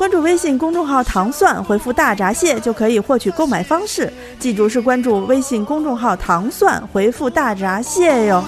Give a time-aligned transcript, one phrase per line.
[0.00, 4.10] 关注微信公众号“糖蒜”，回复“大闸蟹”就可以获取购买方式。
[4.38, 8.42] 记住是关注微信公众号“糖蒜”，回复“大闸蟹”哟。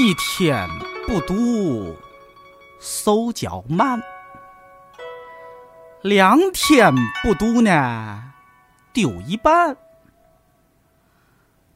[0.00, 0.68] 一天
[1.06, 1.94] 不读，
[2.80, 4.00] 手脚慢；
[6.00, 6.92] 两天
[7.22, 8.20] 不读呢，
[8.92, 9.76] 丢一半；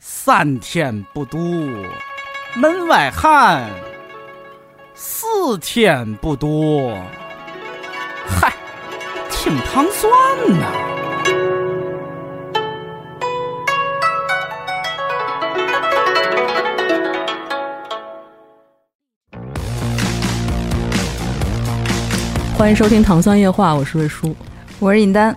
[0.00, 1.38] 三天不读，
[2.58, 3.68] 门外汉；
[4.94, 6.96] 四天不多，
[8.26, 8.50] 嗨，
[9.30, 10.10] 挺糖蒜
[10.58, 10.66] 呐。
[22.56, 24.34] 欢迎收听《糖酸夜话》，我是魏叔。
[24.78, 25.36] 我是尹丹，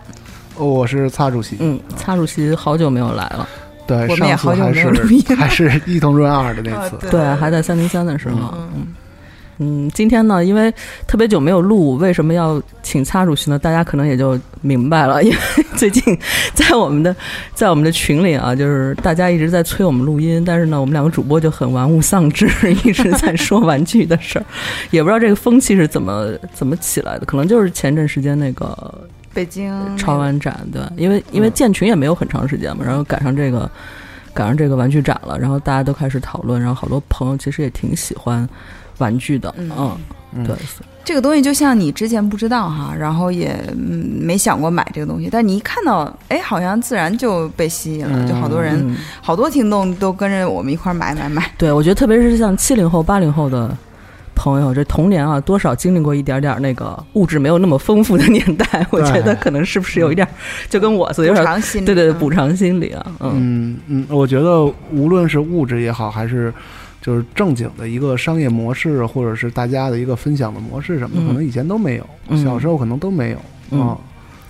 [0.56, 1.58] 哦我是擦主席。
[1.60, 3.46] 嗯，擦主席好久没有来了，
[3.90, 6.96] 对，我们也好久上次还没有录音是还是一同润二的那次。
[7.10, 8.54] 对，还在三零三的时候。
[8.56, 8.88] 嗯
[9.62, 10.74] 嗯，今天呢，因为
[11.06, 13.60] 特别久没有录，为什么要请擦主席呢？
[13.60, 15.38] 大家可能也就明白了，因为
[15.76, 16.02] 最近
[16.54, 17.14] 在我们的
[17.54, 22.48] 在我们的群里啊，就是大家一直在催我们录音，但是呢，我们两个主播就很玩物丧志，
[22.86, 24.46] 一直在说玩具的事儿，
[24.92, 28.94] 也不知道这个风气是怎么怎么起来的，可能就是前阵时间那个
[29.40, 33.72] 北京超玩展，对，因为因为建群也没有很长时间嘛，然后赶上这个
[34.34, 38.46] 赶上这个玩具展了，然后大家都开始讨论，然后好多朋友其实也挺喜欢
[38.98, 39.96] 玩具的，嗯。
[40.46, 40.54] 对，
[41.06, 48.28] 这个东西，就像你之前不知道哈，然后也嗯没想过买这个东西，但你一看到，哎，好像自然就被吸引了，嗯。
[48.28, 51.50] 就好多人、嗯，好多听众都跟着我们一块儿买买买。
[51.58, 53.76] 对，我觉得特别是像七零后、八零后的
[54.40, 60.32] 朋友，这童年啊，多少经历过一点点那个物质没有那么丰富的年代， 我觉得可能是不是有一点儿，
[60.70, 63.34] 就跟我似的，有点儿补偿心理，对对补偿心理啊，嗯。
[63.36, 64.64] 嗯嗯，我觉得
[64.94, 66.54] 无论是物质也好，还是
[67.02, 71.28] 就是正经的一个商业模式，或者是大家的一个分享的模式什么的，嗯。
[71.28, 72.42] 可能以前都没有，嗯。
[72.42, 73.38] 小时候可能都没有。
[73.72, 73.82] 嗯。
[73.82, 73.98] 啊，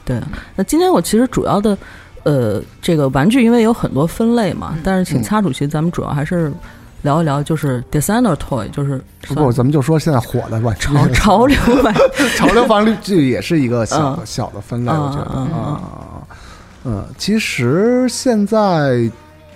[0.06, 0.22] 对，
[0.56, 1.76] 那今天我其实主要的，
[2.24, 5.24] 呃，这个玩具因为有很多分类嘛，但是请嗯。
[5.24, 6.54] 擦主席，咱们主要还是
[7.02, 9.02] 聊一聊，就是 designer toy，就是
[9.36, 12.28] 不，咱们就说现在火的玩具，潮潮流玩具。
[12.36, 14.26] 潮流玩具 也是一个小的嗯。
[14.26, 15.40] 小的分类，嗯我觉得。
[15.56, 15.82] 啊，
[16.86, 19.09] 嗯，其实现在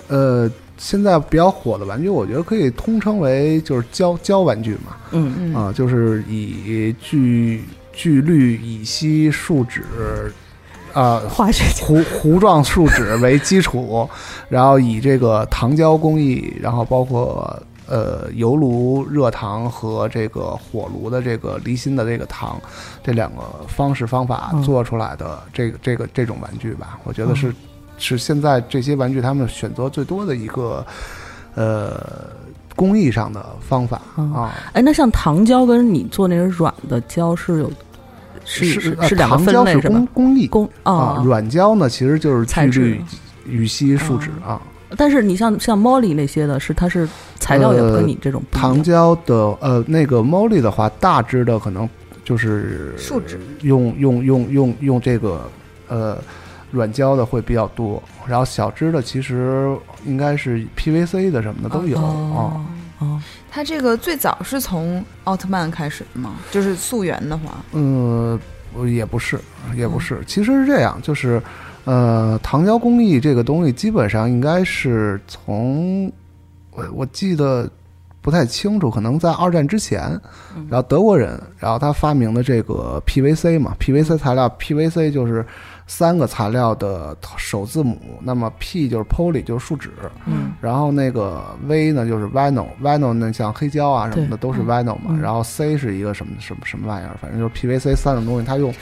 [0.08, 0.50] 呃。
[0.76, 5.56] 现在比较火的玩具，我觉得可以通称为就是胶胶玩具嘛，嗯嗯。
[5.56, 10.34] 啊，就是以聚聚氯乙烯树脂，
[10.94, 14.08] 啊，化学糊糊状树脂为基础，
[14.48, 22.62] 然后以这个糖胶工艺，然后包括呃油炉热糖和这个火炉的这个离心的这个糖
[23.03, 27.53] 这两个方式方法嗯做出来的这个这个这种玩具吧，我觉得是
[27.98, 30.86] 是现在这些玩具他们选择最多的一个
[31.56, 32.00] 呃
[32.76, 34.53] 工艺上的方法嗯啊。
[34.74, 37.72] 哎，那像糖胶跟你做那个软的胶是有
[38.46, 40.06] 是是两个分类是吧工？
[40.08, 43.04] 工艺工啊啊，，软胶呢其实就是材质聚
[43.46, 44.62] 氯乙烯树脂啊。
[44.96, 47.08] 但是你像像 Molly 那些的，是它是
[47.40, 51.90] 材料也呃跟你这种糖胶的呃那个 Molly 的话，大致的可能
[52.24, 55.50] 就是树脂用用用用用这个
[55.88, 56.18] 呃
[56.70, 62.03] 软胶的会比较多，然后小支的其实应该是 PVC 的什么的都有啊。
[62.03, 62.66] 哦哦，
[63.50, 66.36] 它这个最早是从奥特曼开始的吗？
[66.52, 68.40] 就是溯源的话，嗯，
[68.88, 69.40] 也不是，
[69.75, 71.41] 也不是，其实是这样，就是
[71.86, 76.12] 呃，糖胶工艺这个东西基本上应该是从
[76.72, 77.69] 我我记得
[78.22, 80.02] 不太清楚，可能在二战之前，
[80.70, 85.46] 然后德国人，然后他发明的这个 PVC 嘛，PVC 材料，PVC 就是
[85.95, 89.91] 三个材料的首字母，那么 P 就是 poly 就是树脂，
[90.25, 90.51] 嗯。
[90.59, 95.22] 然后那个 V 呢就是 vinyl，vinyl 呢像黑胶啊什么的都是 vinyl 嘛，嗯。
[95.22, 98.73] 然后 C 是一个什么什么什么玩意儿，反正就是 PVC 三种东西，它用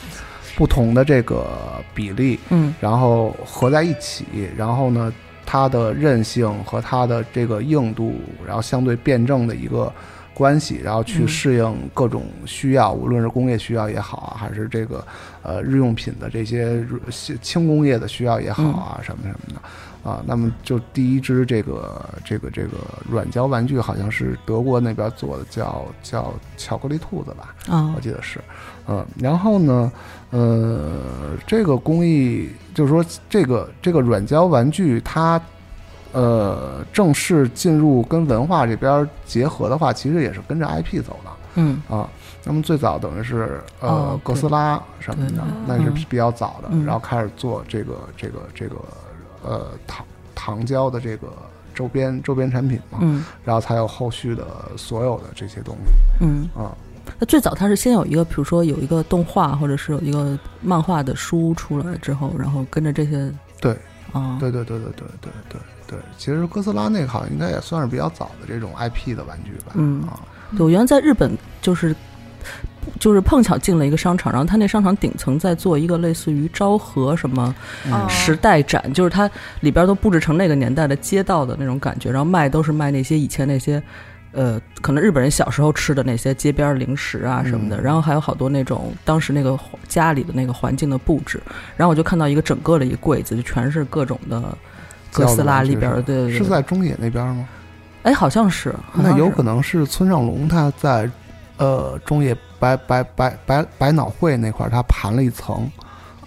[0.56, 1.46] 不同的这个
[1.94, 2.74] 比例，嗯。
[2.80, 4.26] 然后合在一起，
[4.56, 5.12] 然后呢，
[5.46, 9.92] 它的韧性和它的这个硬度，然后相对辩证的一个
[10.34, 11.28] 关系，然后去嗯。
[11.28, 15.06] 适应各种需要，无论是工业需要也好啊，还是这个
[15.44, 19.62] 呃日用品的这些轻轻工业的需要也好啊，什么什么的。
[20.04, 22.70] 啊，那么就第一只这个这个这个
[23.08, 28.40] 软胶玩具好像是德国那边做的，叫叫巧克力兔子吧，啊我记得是，
[28.88, 29.92] 嗯，然后呢，
[30.32, 35.40] 呃，这个工艺就是说这个这个软胶玩具它。
[36.14, 41.32] 呃，正式进入跟文化这边结合的话，其实也是跟着 IP 走的。
[41.56, 41.82] 嗯。
[41.90, 42.10] 啊。
[42.44, 46.06] 那么最早等于是呃、哦哥斯拉什么的，那是嗯。
[46.10, 46.84] 比较早的，嗯。
[46.86, 48.76] 然后开始做这个这个这个
[49.44, 51.28] 呃糖糖胶的这个
[51.74, 53.24] 周边周边产品嘛，嗯。
[53.46, 55.92] 然后才有后续的所有的这些东西。
[56.26, 56.50] 嗯。
[56.56, 56.76] 啊。
[57.20, 63.32] 那最早它是先有一个，比如说有一个动画，或者是有一个漫画的书出来之后，然后跟着这些
[63.62, 63.78] 对。
[64.14, 65.62] 啊，对对对对对对对
[65.92, 70.18] 对，其实哥斯拉那个好像应该也算是比较早的这种 IP 的玩具吧，嗯啊，
[70.58, 71.94] 对，我原来在日本就是
[72.98, 77.54] 就是碰巧进了一个商场，然后他那商场顶层在做一个类似于昭和什么
[77.92, 79.30] 哦时代展，就是它
[79.60, 83.84] 里边都布置成那个年代的街道的那种感觉，然后卖都是卖那些以前那些。
[84.34, 89.60] 呃，可能日本人小时候吃的那些街边零食啊什么的，嗯然后还有好多那种当时那个
[89.90, 91.38] 家里的那个环境的布置，
[91.76, 94.58] 然后我就看到一个整个的一个柜子，就全是各种的
[95.12, 97.48] 哥斯拉里边的，对对对，是在中野那边吗？
[98.04, 101.10] 哎，好像是，像是那有可能是村上隆他在
[101.58, 105.70] 呃中野百百百百百脑汇那块儿，他盘了一层，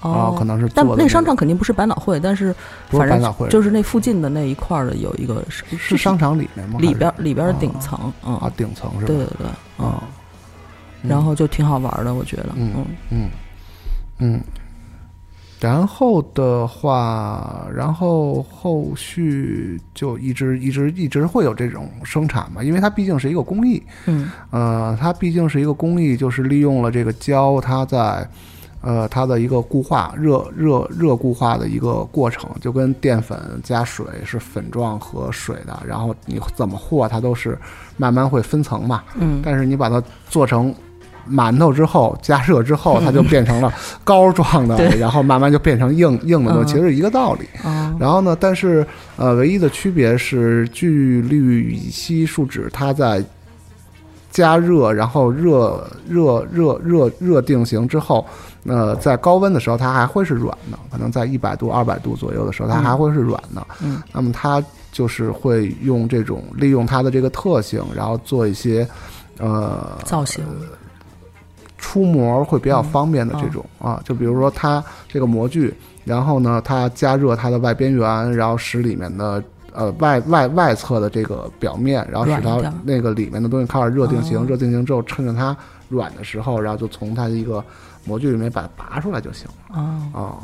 [0.01, 2.55] 哦，可能是但那商场肯定不是百脑汇，但是
[2.91, 6.79] 不反正就是那附近的那一块儿的有一个是是商场里面吗？
[6.79, 9.07] 里边里边的顶啊层，啊嗯，顶层是吧？
[9.07, 9.47] 对对对，
[9.79, 10.01] 嗯，
[11.03, 12.87] 然后就挺好玩的，我觉得，嗯嗯。
[13.11, 13.31] 嗯。
[14.19, 14.41] 嗯，
[15.65, 24.31] 然后的话，然后后续就一直一直一直会有这种生产嘛，因为它毕竟是一个工艺，嗯。
[24.51, 28.29] 呃，它毕竟是一个工艺，就是利用了这个胶，它在
[28.83, 37.59] 呃它的一个固化、热热热固化的一个过程，就跟淀粉加水是粉状和水的，然后你怎么和它都是
[37.97, 39.03] 慢慢会分层嘛。
[39.19, 39.41] 嗯。
[39.43, 40.75] 但是你把它做成
[41.31, 43.73] 馒头之后，加热之后，它就变成了
[44.05, 46.67] 膏状的，然后慢慢就变成硬硬的东嗯。
[46.67, 47.49] 西，其实是一个道理。
[47.65, 47.95] 哦。
[47.99, 48.87] 然后呢，但是
[49.17, 53.25] 呃，唯一的区别是聚氯乙烯树脂它在
[54.31, 58.27] 加热，然后热热热热热定型之后，
[58.67, 63.65] 呃，在高温的时候它还会是软的，可能在一百度、二百度左右的时候，它还会是软的。
[63.81, 64.03] 嗯。
[64.13, 68.87] 那么它就是会用这种利用它的这个特性，然后做一些
[69.39, 70.45] 呃造型，
[71.85, 75.73] 出模会比较方便的这种、啊，就比如说它这个模具，
[76.03, 79.45] 然后呢，它加热它的外边缘，然后使里面的
[79.75, 85.55] 呃外外外侧的这个表面，然后使它那个里面的东西开始热定型，哦热定型之后，趁着它
[85.91, 87.63] 软的时候，然后就从它的一个
[88.07, 90.41] 模具里面把它拔出来就行了哦，啊。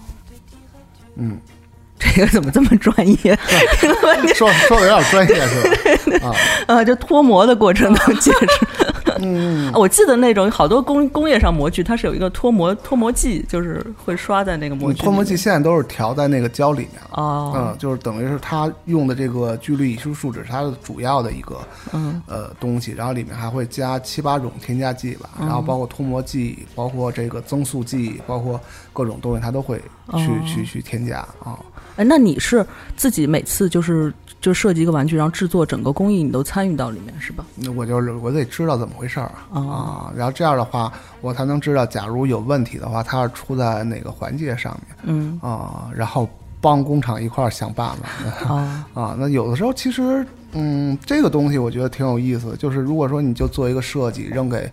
[1.16, 1.38] 嗯，
[1.98, 2.94] 这个怎么这么专
[3.24, 3.38] 业？
[4.36, 6.28] 说说的有点专业是吧？
[6.28, 6.36] 啊，
[6.68, 8.89] 呃，就脱模的过程都解释。
[9.20, 15.04] 嗯， 我记得那种好多工工业上模具，它是有一个脱模脱模剂，就是会刷在那个模具里。
[15.04, 17.22] 脱模剂现在都是调在那个胶里面了。
[17.22, 21.58] 哦，嗯，就是等于是它用的这个聚氯乙烯树脂，它的主要的一个
[21.92, 28.60] 嗯呃东西，然后里面还会加七八种添加剂吧，然后包括脱模剂，包括这个增速剂，包括
[28.92, 29.82] 各种东西，它都会去、
[30.12, 31.58] 哦去去添加啊。
[31.96, 32.64] 哎，那你是
[32.96, 37.44] 自己每次就是就设计一个玩具，然后制作整个工艺，你都参与到里面是吧？
[37.56, 46.26] 那我就是我得知道怎么回事儿啊、哦啊，然后这样的话，我才能知道，假如有问题的话，它是出在哪个环节上面嗯，啊，然后
[46.60, 48.08] 帮工厂一块儿想办法。
[48.48, 52.56] 哦， 啊，那有的时候其实，嗯，这个东西我觉得挺有意思的。
[52.56, 54.70] 就是如果说你就做一个设计扔给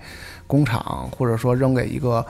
[0.47, 2.25] 工厂，或者说扔给一个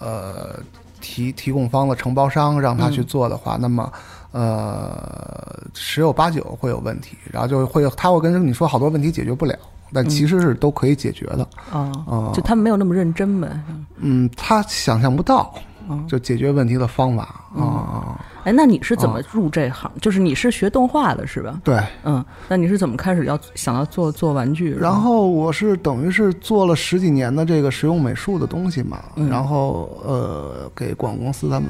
[0.00, 0.58] 呃
[1.00, 3.92] 提提供方的承包商，让他去做的话，那么
[4.34, 9.56] 呃十有八九会有问题，然后就会他会跟你说好多问题解决不了，
[9.92, 11.48] 但其实是都可以解决的。
[11.70, 13.48] 哦哦，就他们没有那么认真呗。
[13.96, 15.54] 嗯，他想象不到
[15.88, 17.22] 嗯就解决问题的方法
[17.56, 18.20] 啊。
[18.44, 19.90] 哎，那你是怎么入这行？
[20.00, 21.60] 就是你是学动画的是吧？
[21.62, 24.74] 对，嗯，那你是怎么开始要想要做做玩具？
[24.74, 31.68] 然后我是等于是做了十几年的这个实用美术的东西嘛，嗯然后呃给广告公司他们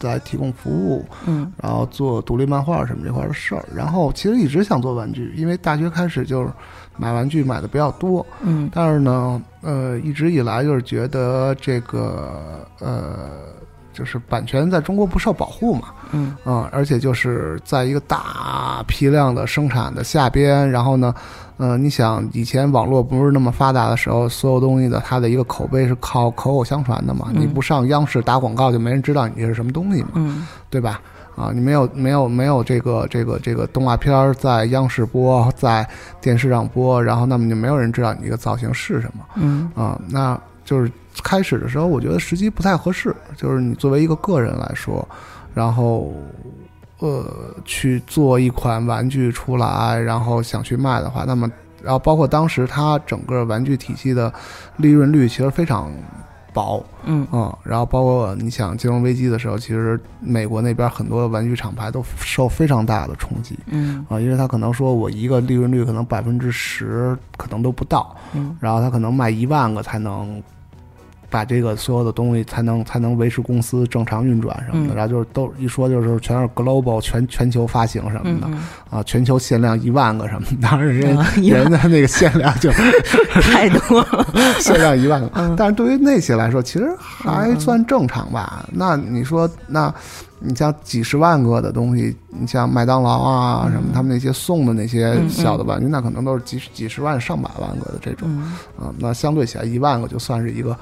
[0.00, 1.52] 在提供服务，嗯。
[1.62, 3.64] 然后做独立漫画什么这块的事儿。
[3.72, 6.50] 然后其实一直想做玩具，因为大学开始就是
[6.96, 8.68] 买玩具买的比较多，嗯。
[8.72, 13.30] 但是呢，呃一直以来就是觉得这个呃
[13.92, 16.34] 就是版权在中国不受保护嘛，嗯。
[16.44, 21.14] 嗯，而且就是在一个大批量的生产的下边，然后呢，
[21.60, 31.02] 呃，你想以前网络不是那么发达的时候，所有东西的它的一个口碑是靠口口相传的嘛，嗯你不上央视打广告就没人知道你是什么东西嘛，嗯对吧？
[31.36, 35.86] 啊，你没有没有没有这个这个这个动画片儿在央视播，在
[36.18, 40.90] 电视上播，然后那么就没有人知道你这个造型是什么嗯啊，那就是
[41.22, 45.06] 开始的时候，我觉得时机不太合适，就是你作为一个个人来说，
[45.52, 46.10] 然后。
[47.00, 47.24] 呃，
[47.64, 51.50] 去做一款玩具出来，然后想去卖的话，那么，
[51.82, 54.32] 然后包括当时它整个玩具体系的
[54.76, 55.90] 利润率其实非常
[56.52, 57.26] 薄，嗯。
[57.32, 64.04] 嗯，然后包括你想金融危机的时候，其实美国那边很多玩具厂牌都受非常大的冲击嗯。
[64.10, 68.54] 啊，因为他可能说我一个利润率可能百分之十可能都不到，嗯。
[68.60, 70.42] 然后他可能卖一万个才能
[71.30, 74.96] 把这个所有的东西才能才能维持公司正常运转什么的，嗯。
[74.96, 78.48] 然后就是都一说就是全是 global 全全球发行什么的、
[78.90, 81.24] 啊，全球限量一万个什么的，当然人家、
[81.88, 82.70] 那个限量就
[83.40, 84.26] 太多了，
[84.60, 85.54] 限量一万个，嗯。
[85.56, 88.66] 但是对于那些来说，其实还算正常吧。
[88.72, 89.94] 那你说，那
[90.40, 98.42] 你像几十万个的东西，你像麦当劳啊什么，他们那些送的那些小的玩具，那可能都是几十几十万、上百万个的这种嗯
[98.78, 98.94] 啊。
[98.98, 100.72] 那相对起来，一万个就算是一个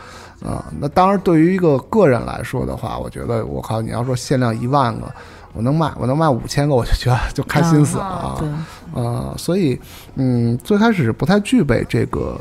[0.44, 0.64] 啊。
[0.80, 5.12] 那当然，对于一个个人来说的话，我觉得我靠，你要说限量一万个。
[5.54, 8.04] 我能卖，我能卖五千个，我就觉得就开心死了
[8.94, 9.34] 啊！
[9.36, 9.80] 所以，
[10.14, 12.38] 嗯，最开始不太具备这个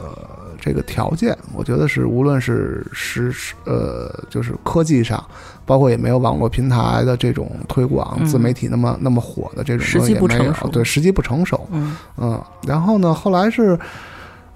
[0.67, 3.33] 这个条件，我觉得是无论是实
[3.63, 5.23] 呃，就是科技上，
[5.65, 13.79] 包括也没有网络平台的这种推广，嗯自媒体那么那么火的这种时机不也没有成熟对，时机不成熟，嗯嗯，然后呢，后来是。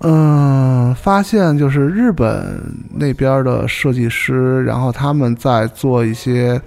[0.04, 2.60] 嗯，发现就是日本
[2.92, 6.60] 那边的设计师，然后他们在做一些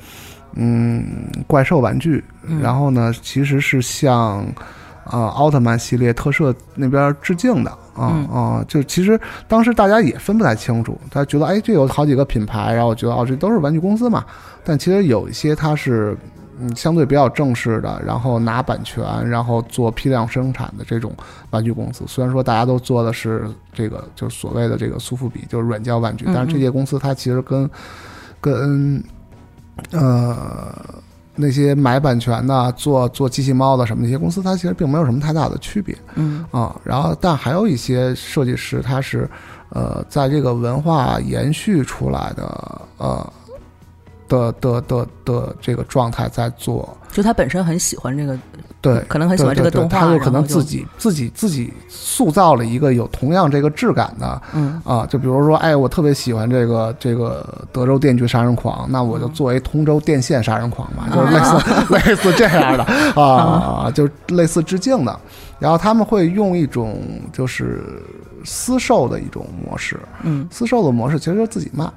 [0.55, 1.05] 嗯
[1.45, 4.47] 怪兽玩具，嗯然后呢，其实是向
[5.03, 8.27] 啊、奥特曼系列特摄那边致敬的啊嗯。
[8.29, 14.25] 啊、就其实当时大家也分不太清楚，他觉得哎，这有好几个品牌，然后我觉得哦，这都是玩具公司嘛，
[14.65, 16.17] 但其实有一些它是。
[16.57, 21.13] 嗯，相对比较正式的，然后拿版权，然后做批量生产的这种
[21.51, 27.69] 玩具公司，虽然说大家都做的是这个，就是所谓的这个苏富比，就是软胶玩具，嗯但是这些公司它其实跟
[28.41, 29.03] 跟
[29.91, 30.73] 呃
[31.37, 36.81] 那些买版权的、做做机器猫的什么那些公司，它其实并没有什么太大的区别嗯啊。
[36.85, 39.29] 然后，但还有一些设计师，他是
[39.71, 43.33] 呃在这个文化延续出来的呃
[44.29, 46.97] 的的的的这个状态在做。
[47.11, 48.39] 就他本身很喜欢这个，
[48.85, 61.55] 对，可能很喜欢这个动画，他就可能自己自己自己塑造了一个有同样这个质感的嗯啊，就比如说，哎，我特别喜欢这个这个德州电锯杀人狂，那我就作为通州电线杀人狂嘛，就是类似
[62.11, 62.85] 类似这样的
[63.21, 65.19] 啊，就类似致敬的。
[65.59, 67.01] 然后他们会用一种
[67.33, 67.83] 就是
[68.45, 71.89] 私售的一种模式，嗯，私售的模式其实就是自己卖，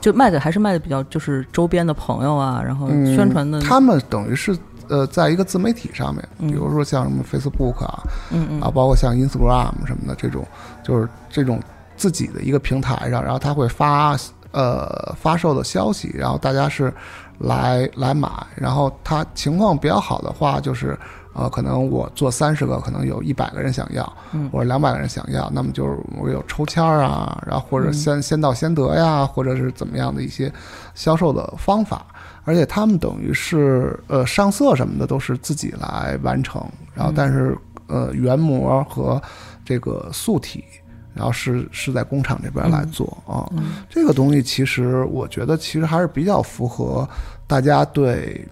[0.00, 4.56] 就卖的还是卖的比较就是周边的朋友啊，然后嗯，宣传的，他们等于是
[4.90, 6.48] 呃，在一个自媒体上面，嗯。
[6.48, 8.60] 比如说像什么 Facebook 啊，嗯嗯。
[8.60, 10.44] 啊，包括像 Instagram 什么的这种，
[10.82, 11.60] 就是这种
[11.96, 14.16] 自己的一个平台上，然后他会发
[14.50, 16.92] 呃发售的消息，然后大家是
[17.38, 20.98] 来来买，然后他情况比较好的话，就是
[21.34, 24.50] 呃可能我做三十个，可能有一百个人想要，嗯。
[24.50, 27.92] 或者两百个人想要，那么就是我有抽签儿啊，然后或者嗯。
[27.92, 30.52] 先、先到先得呀，或者是怎么样的一些
[30.94, 32.04] 销售的方法。
[32.44, 37.56] 而且他们等于是呃上色什么的都是自己来完成，然后但是
[37.86, 39.20] 呃原模和
[39.64, 40.64] 这个素体，
[41.14, 43.46] 然后是是在工厂这边来做啊。
[43.52, 43.84] 嗯。
[43.88, 47.08] 这个东西其实我觉得其实还是比较符合
[47.46, 48.46] 大家对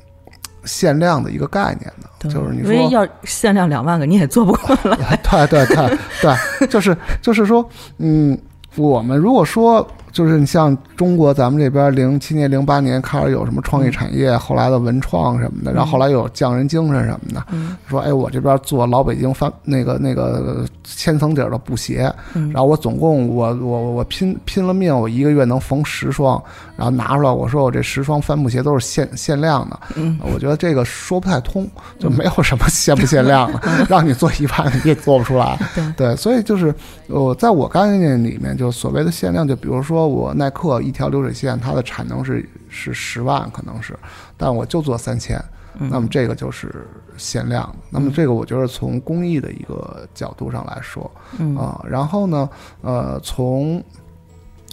[0.64, 7.66] 限量的一个概念的，对就是你说因为要限量两万个，你也做不过来， 对对对对，就是就是说，
[7.99, 8.38] 嗯，
[8.76, 9.87] 我们如果说
[10.18, 17.76] 就是你像中国咱们这边零七年、零八年开始有什么创意产业，后来的文创什么的，然后后来又有匠人精神什么的，嗯。
[17.87, 22.50] 说哎，我这边做老北京翻那个那个千层底儿的布鞋，嗯。
[22.50, 26.42] 然后我总共我我我拼拼了命，我一个月能缝十双，
[26.78, 30.16] 然后拿出来我说我这十双帆布鞋都是限限量的，嗯。
[30.32, 31.68] 我觉得这个说不太通，
[31.99, 35.58] 就没有什么限不限量的， 让你做一万你也做不出来。
[35.75, 35.92] 对。
[35.97, 36.73] 对，所以就是
[37.08, 43.99] 呃在我概念里面，就所谓的限量，就比如说我耐克一条流水线，它的产能是是十万，可能是，
[44.37, 45.37] 但我就做三千，
[45.80, 45.88] 嗯。
[45.90, 47.75] 那么这个就是限量。
[47.90, 51.56] 那么这个我觉得从工艺的一个角度上来说嗯。
[51.56, 52.49] 啊，然后呢，
[52.82, 53.82] 呃，从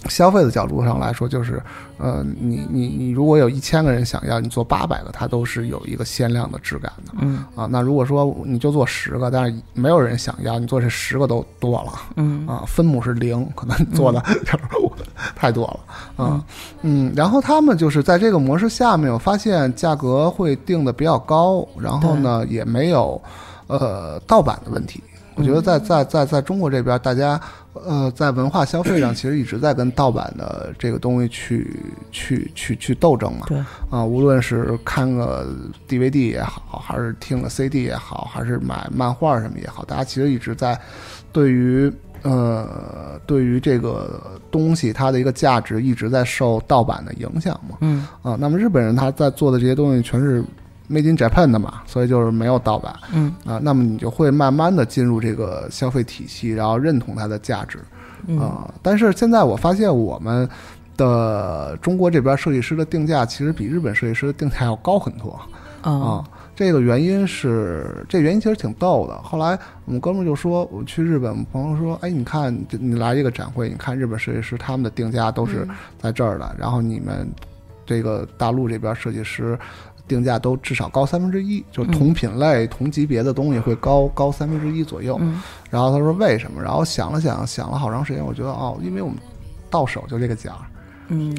[0.08, 1.60] 消费的角度上来说，就是，
[1.98, 7.66] 呃，你你你如果有一千个人想要，你做八百个，它都是有一个限量的质感的嗯啊。
[7.70, 14.58] 那如果说你就做十个，但是没有人想要，你做这十个都多了嗯啊，分母是零，可能做的 就是
[15.34, 16.44] 太多了啊。
[16.82, 23.20] 嗯，然后他们就是在这个模式下面，我发现价格会定的比较高，然后呢也没有
[23.66, 25.02] 呃盗版的问题。
[25.36, 27.38] 我觉得在在在在中国这边，大家
[27.74, 31.78] 呃在文化消费上其实一直在跟盗版的这个东西去
[32.10, 33.44] 去去去斗争嘛。
[33.46, 33.58] 对
[33.90, 35.46] 啊，无论是看个
[35.86, 40.78] DVD 也好，还是听个 CD 也好，还是买漫画什么也好，大家其实一直在
[41.32, 44.18] 对于呃对于这个
[44.50, 47.76] 东西它的一个价值一直在受盗版的影响嘛。
[47.82, 50.42] 嗯啊，那么日本人他在做的这些东西全是
[50.88, 53.58] Made in Japan 的嘛，所以就是没有盗版嗯啊。
[53.62, 57.78] 那么你就会慢慢的进入这个消费体系，然后认同它的价值
[58.26, 58.72] 嗯啊。
[58.82, 60.48] 但是现在我发现我们
[60.96, 65.38] 的中国这边设计师的定价其实比日本设计师的定价要高很多
[65.82, 66.24] 啊啊。
[66.54, 69.14] 这个原因是，这原因其实挺逗的。
[69.18, 75.68] 后来我们哥们儿就说，我去日本，我朋友说，哎，你看你来这个展会，你看日本设计师他们的定价都是
[76.00, 77.30] 在这儿的，然后你们
[77.84, 79.58] 这个大陆这边设计师
[80.08, 85.16] 定价都至少高三分之一，就同品类、同级别的东西会高高三分之一左右。
[85.20, 85.42] 嗯。
[85.70, 86.62] 然后他说为什么？
[86.62, 89.16] 然后想了想，想了好长时间，我觉得哦，因为我们
[89.70, 90.68] 到手就这个价啊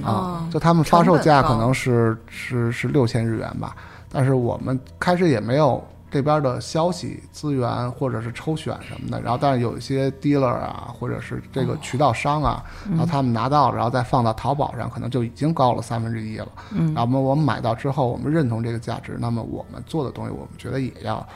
[0.03, 3.75] 哦，就他们发售价可能是是是六千日元吧，
[4.09, 16.47] 但是我们开始也没有这边的消息资源或者是抽选什么的，然后但是有一些 dealer 啊，或者是这个渠道商啊，然后他们拿到了，然后再放到淘宝上，可能就已经高了三分之一了。
[16.71, 16.93] 嗯。
[16.93, 21.27] 然后我们买到之后，我们认同这个价值，那么我们做的东西，我们觉得也要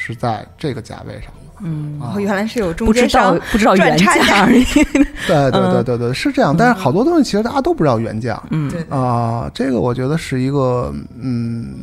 [0.00, 1.48] 是在这个价位上的。
[1.60, 4.64] 嗯，啊哦，原来是有中不知道间商不知道原赚差价而已。
[5.26, 6.54] 对对对对对，是这样。
[6.56, 8.40] 但是好多东西其实大家都不知道原价。
[8.50, 11.74] 嗯对啊、这个我觉得是一个嗯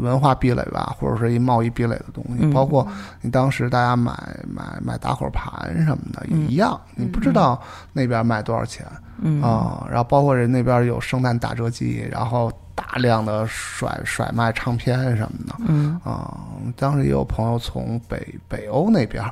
[0.00, 2.44] 文化壁垒吧，或者说一贸易壁垒的东西。
[2.44, 2.86] 嗯包括
[3.22, 4.12] 你当时大家买
[4.48, 7.60] 买买打火盘什么的一样，你不知道
[7.92, 15.54] 那边卖多少钱嗯啊、然后包括人那边有圣诞打折季，然后大量的甩甩卖唱片什么的。
[15.66, 15.98] 嗯。
[16.04, 16.38] 啊、
[16.76, 19.24] 当时也有朋友从北北欧那边，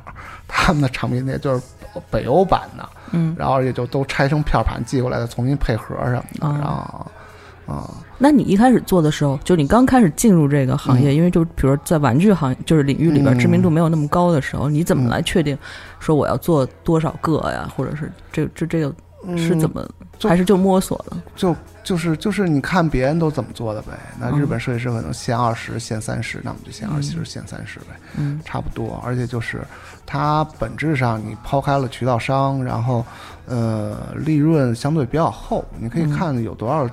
[0.47, 1.61] 他们的唱片店就是
[2.09, 6.57] 北欧版的，嗯，然后也就都拆成片盘寄过来，再重新配盒什么的，哦。
[6.59, 7.11] 然后
[7.65, 15.57] 啊、那你一开始做的时候，就你刚开始进入这个行业，因为就比如说在玩具行就是领域里边嗯知名度没有那么高的时候，你怎么来确定
[15.97, 18.93] 说我要做多少个呀，或者是这这这个
[19.37, 19.87] 是怎么，
[20.19, 21.23] 就还是就摸索了？
[21.35, 23.91] 就就是就是你看别人都怎么做的呗。
[24.19, 29.01] 那嗯日本设计师可能限二十、限三十，那我们就限二十、限三十呗，嗯差不多。
[29.05, 29.61] 而且就是
[30.05, 33.05] 它本质上你抛开了渠道商，然后
[33.47, 36.89] 呃利润相对比较厚，你可以嗯看有多少。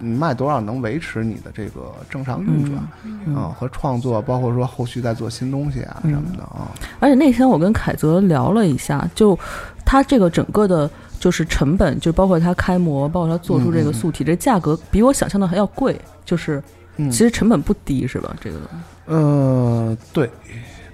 [0.00, 2.88] 你卖多少能维持你的这个正常运转啊、
[3.26, 6.70] 嗯和创作，包括说后续再做新东西啊什么的啊。
[7.00, 9.36] 而且那天我跟凯泽聊了一下，就
[9.84, 16.62] 他这个整个的，就是成本，就包括它开模，包括它做出这个素体，这价格比我想象的还要贵，就是
[16.96, 18.36] 嗯，其实成本不低，是吧？
[18.40, 18.76] 这个东西
[19.06, 20.30] 呃，对，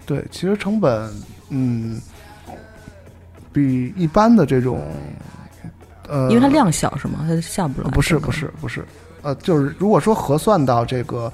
[0.07, 1.11] 对，其实成本，
[1.51, 2.01] 嗯，
[3.53, 4.81] 比一般的这种，
[6.09, 7.21] 呃，因为它量小是吗？
[7.29, 7.89] 它下不了。
[7.91, 8.85] 不是不，是不是，
[9.23, 11.33] 呃，就是如果说核算到这个，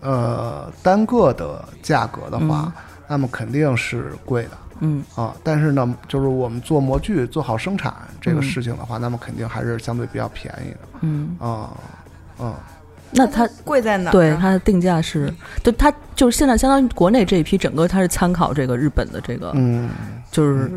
[0.00, 2.72] 呃，单个的价格的话，
[3.06, 4.50] 那么肯定是贵的
[4.82, 5.34] 嗯啊。
[5.42, 11.70] 但是呢，就是我们做模具做好生产这个嗯事情的话，那么肯定还是相对比较便宜的嗯，啊，
[12.38, 12.54] 嗯。
[13.14, 14.10] 那它贵在哪？
[14.10, 15.30] 对它的定价是，
[15.62, 19.90] 就它就是现在相当于国内这一批整个它是参考这个日本的这个嗯
[20.30, 20.70] 就是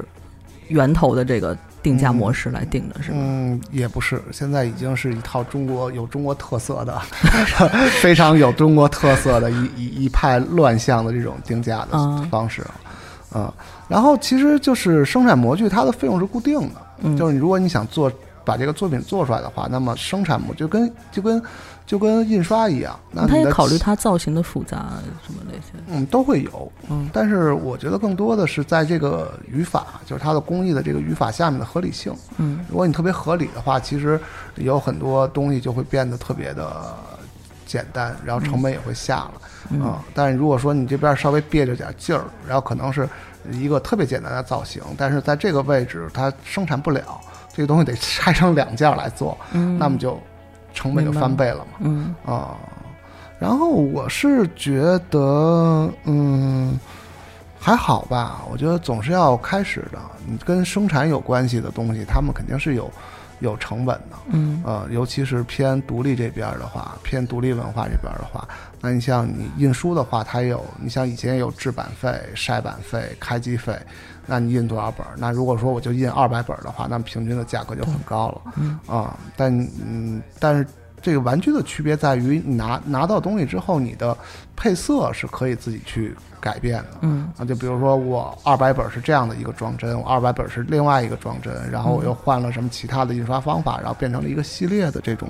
[0.68, 3.20] 源头的这个定价模式来定的是吗？
[3.22, 7.00] 嗯，也不是，现在已经是一套中国有中国特色的，
[8.02, 12.92] 非常有中国特色的一一一派乱象的这种定价的啊方式，嗯，
[13.88, 18.12] 然后其实就是生产模具，它的费用是固定的，嗯就是你如果你想做
[18.44, 21.42] 把这个作品做出来的话，那么生产模就跟就跟
[21.86, 24.94] 就跟印刷一样，那他也考虑它造型的复杂
[25.26, 25.84] 什么那些。
[25.88, 32.14] 嗯，都会有，嗯但是我觉得更多的是在这个语法，就是它的工艺的这个语法下面的合理性。
[32.38, 34.20] 嗯如果你特别合理的话，其实
[34.56, 36.96] 有很多东西就会变得特别的
[37.66, 39.34] 简单，然后成本也会下了
[39.72, 43.10] 嗯啊、但是如果说你这边稍微憋着点劲儿，然后可能是
[43.52, 47.20] 一个特别简单的造型，但是在这个位置它生产不了，
[47.52, 50.20] 这个东西得拆成两件儿来做，嗯，那么就
[50.74, 51.72] 成本就翻倍了嘛。
[51.80, 52.56] 嗯啊，
[53.40, 56.80] 然后我是觉得，嗯，
[57.60, 58.44] 还好吧。
[58.52, 59.98] 我觉得总是要开始的。
[60.28, 62.92] 你跟生产有关系的东西，他们肯定是有
[63.40, 64.18] 有成本的。
[64.32, 68.48] 嗯呃，尤其是偏独立这边的话，偏独立文化这边的话，
[68.82, 73.78] 那你像你印书的话，它有，你像以前有制版费、晒版费、开机费，
[74.26, 75.06] 那你印多少本？
[75.18, 78.42] 那如果说我就印二百本的话，那平均的价格就很高了。
[78.56, 79.52] 嗯啊，但
[79.84, 80.66] 嗯，但是
[81.06, 84.18] 这个玩具的区别在于，你拿拿到东西之后，你的
[84.56, 86.98] 配色是可以自己去改变的。
[87.02, 95.30] 嗯啊，就比如说我二百本是这样的一个装帧，我二百本是另外一个装帧，然后我又换了什么其他的印刷方法，然后变成了一个系列的这种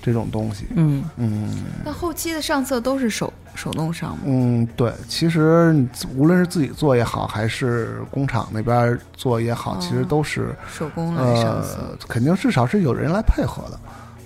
[0.00, 0.66] 这种东西。
[0.76, 4.18] 嗯嗯那后期的上色都是手手动上吗？
[4.24, 11.78] 嗯，对，其实无论是自己做也好，还是工厂那边做也好，其实都是手工来上色。
[11.80, 13.80] 呃，肯定至少是有人来配合的。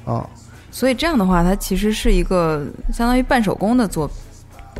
[0.05, 0.29] 啊，
[0.73, 4.11] 所以这样的话，它其实是一个相当于半手工的作，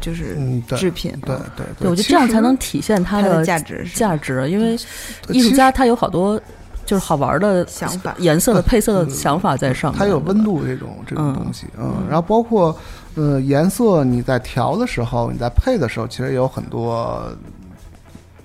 [0.01, 1.13] 就是嗯，制品。
[1.21, 4.77] 对对对，我觉得这样才能体现它它的的价值价值，因为
[5.29, 6.41] 呃艺术家他有好多
[6.87, 8.15] 就是好玩的想法。
[8.19, 11.35] 颜色的配色的想法在上面，它有温度这种这种嗯。
[11.35, 12.77] 东西，嗯，然后包括
[13.15, 17.31] 呃颜色，你在调的时候，你在配的时候，其实也有很多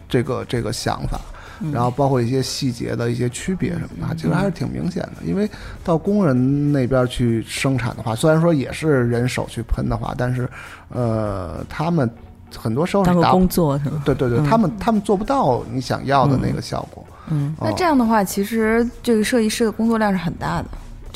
[0.09, 1.36] 这个这个想法，嗯
[1.73, 5.23] 然后包括一些细节的一些区别什么的，其实还是挺明显的。
[5.25, 5.49] 因为
[5.83, 10.47] 到工人那边去生产的话，虽然说也是人手去喷的话，但是
[10.89, 12.09] 呃，他们
[12.55, 14.01] 很多时候当个是达工作是吧？
[14.05, 17.03] 对对对，嗯他们他们做不到你想要的那个效果。
[17.29, 20.65] 嗯哦那这样的话，其实这个设计师的工作量是很大的，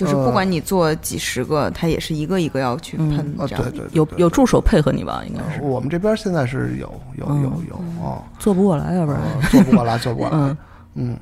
[0.02, 3.64] 就是不管你做几十个，它也是一个一个要去喷嗯呃，这样。
[3.64, 5.24] 对对，对有对有助手配合你吧？
[5.28, 10.36] 应该是我们这边现在是有有嗯有有哦，做不过来，要不然呃做不过来，做不过来。
[10.36, 10.58] 嗯
[10.96, 11.18] 嗯，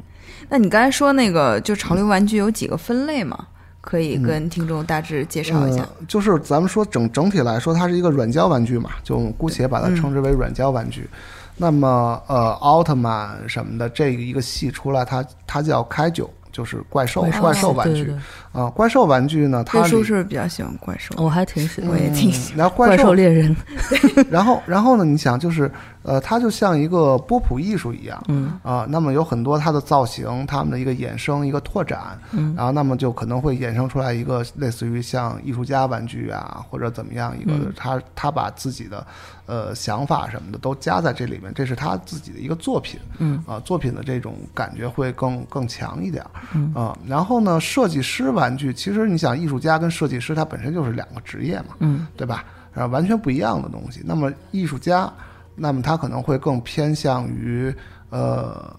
[0.47, 3.45] 那你刚才说那个就潮流玩具有几个分类嘛？
[3.81, 5.81] 可以跟听众大致介绍一下。
[5.83, 11.09] 呃就是咱们说整整体来说，它是一个软胶玩具嘛，就我们姑且把它称之为软胶玩具。
[11.55, 18.13] 那么呃，奥特曼什么的这一个系出来，它它叫开九，就是怪兽怪兽玩具
[18.51, 23.55] 啊、怪兽玩具呢，它瑞叔里是比较喜欢怪兽，我还挺喜欢我也挺喜欢然后怪怪兽，猎人，
[24.29, 28.21] 然后然后呢，你想就是呃，它就像一个波普艺术一样。
[28.27, 39.05] 嗯啊、那么有很多它的造型，它们的一个衍生、一个拓展，嗯然后那么就可能会衍生出来一个类似于像艺术家玩具啊，或者怎么样一个，嗯他他把自己的
[39.45, 52.45] 呃想法什么的都加在这里面，这是他自己的一个作品，嗯啊、作品的这种感觉会更更强一点，嗯啊、然后呢，设计师玩具，其实你想，艺术家跟设计师他本身就是两个职业嘛，嗯对吧？
[52.73, 54.01] 然后完全不一样的东西。
[54.05, 55.11] 那么艺术家，
[55.55, 57.73] 那么他可能会更偏向于
[58.09, 58.75] 呃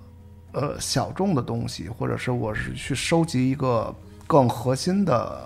[0.52, 3.94] 呃小众的东西，或者是我是去收集一个
[4.26, 5.40] 更核心的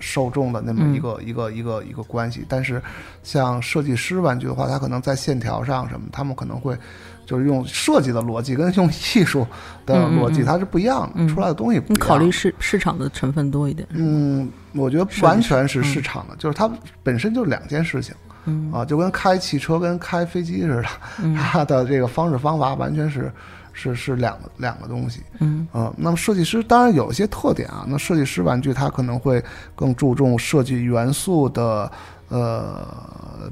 [0.00, 2.44] 受众的那么一个、一个一个一个关系。
[2.48, 2.82] 但是
[3.22, 6.76] 像设计师玩具的话，他可能在线条上什么，他们可能会。
[7.24, 9.46] 就是用设计的逻辑跟用艺术
[9.86, 11.28] 的逻辑，它是不一样的，嗯。
[11.28, 11.94] 出来的东西不一样。
[11.94, 16.70] 你考虑市市场的成分多一点，嗯，我觉得不完全是市场的，就是它
[17.02, 18.70] 本身就是两件事情嗯。
[18.72, 20.84] 啊，就跟开汽车跟开飞机似的，
[21.22, 21.34] 嗯。
[21.38, 23.32] 它的这个方式方法完全是
[23.72, 25.22] 是是两个两个东西。
[25.38, 25.66] 嗯。
[25.72, 29.42] 嗯，那么设计师当然有一些特点啊，那设计师玩具它可能会
[29.74, 31.90] 更注重设计元素的
[32.32, 32.74] 呃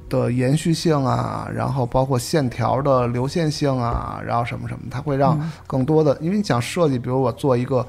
[0.08, 7.86] 的延续性啊，然后包括线条的流线性啊，然后什么什么，它会让更多的，因为你想设计，比如我做一个。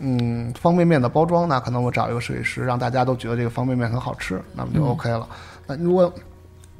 [0.00, 5.26] 嗯，方便面的包装，那可能我找一个设计师，让大家都觉得这个方便面很好吃，那么就 OK 了。
[5.68, 6.12] 那如果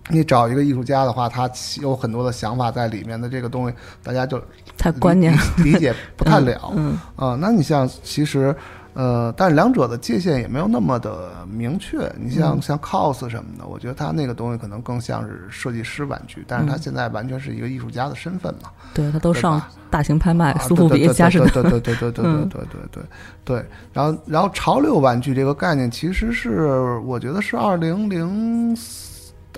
[0.08, 1.48] 你找一个艺术家的话，他
[1.80, 4.42] 有很多的想法在里面的这个东西，大家就
[4.76, 6.72] 太观念，理理解不太了。
[6.74, 8.54] 嗯啊，那你像其实，
[8.94, 12.10] 呃，但是两者的界限也没有那么的明确。
[12.18, 18.70] 你像、嗯像 cos 什么的，我觉得他那个东西可能更像是设计师玩具，但是他嗯现在完全是一个艺术家的身份嘛。
[18.94, 23.02] 对他都上大型拍卖，啊苏富比、佳士得，对对对对对 对对嗯对对对
[23.44, 23.66] 对。
[23.92, 28.76] 然后然后潮流玩具这个概念，其实是我觉得是二零零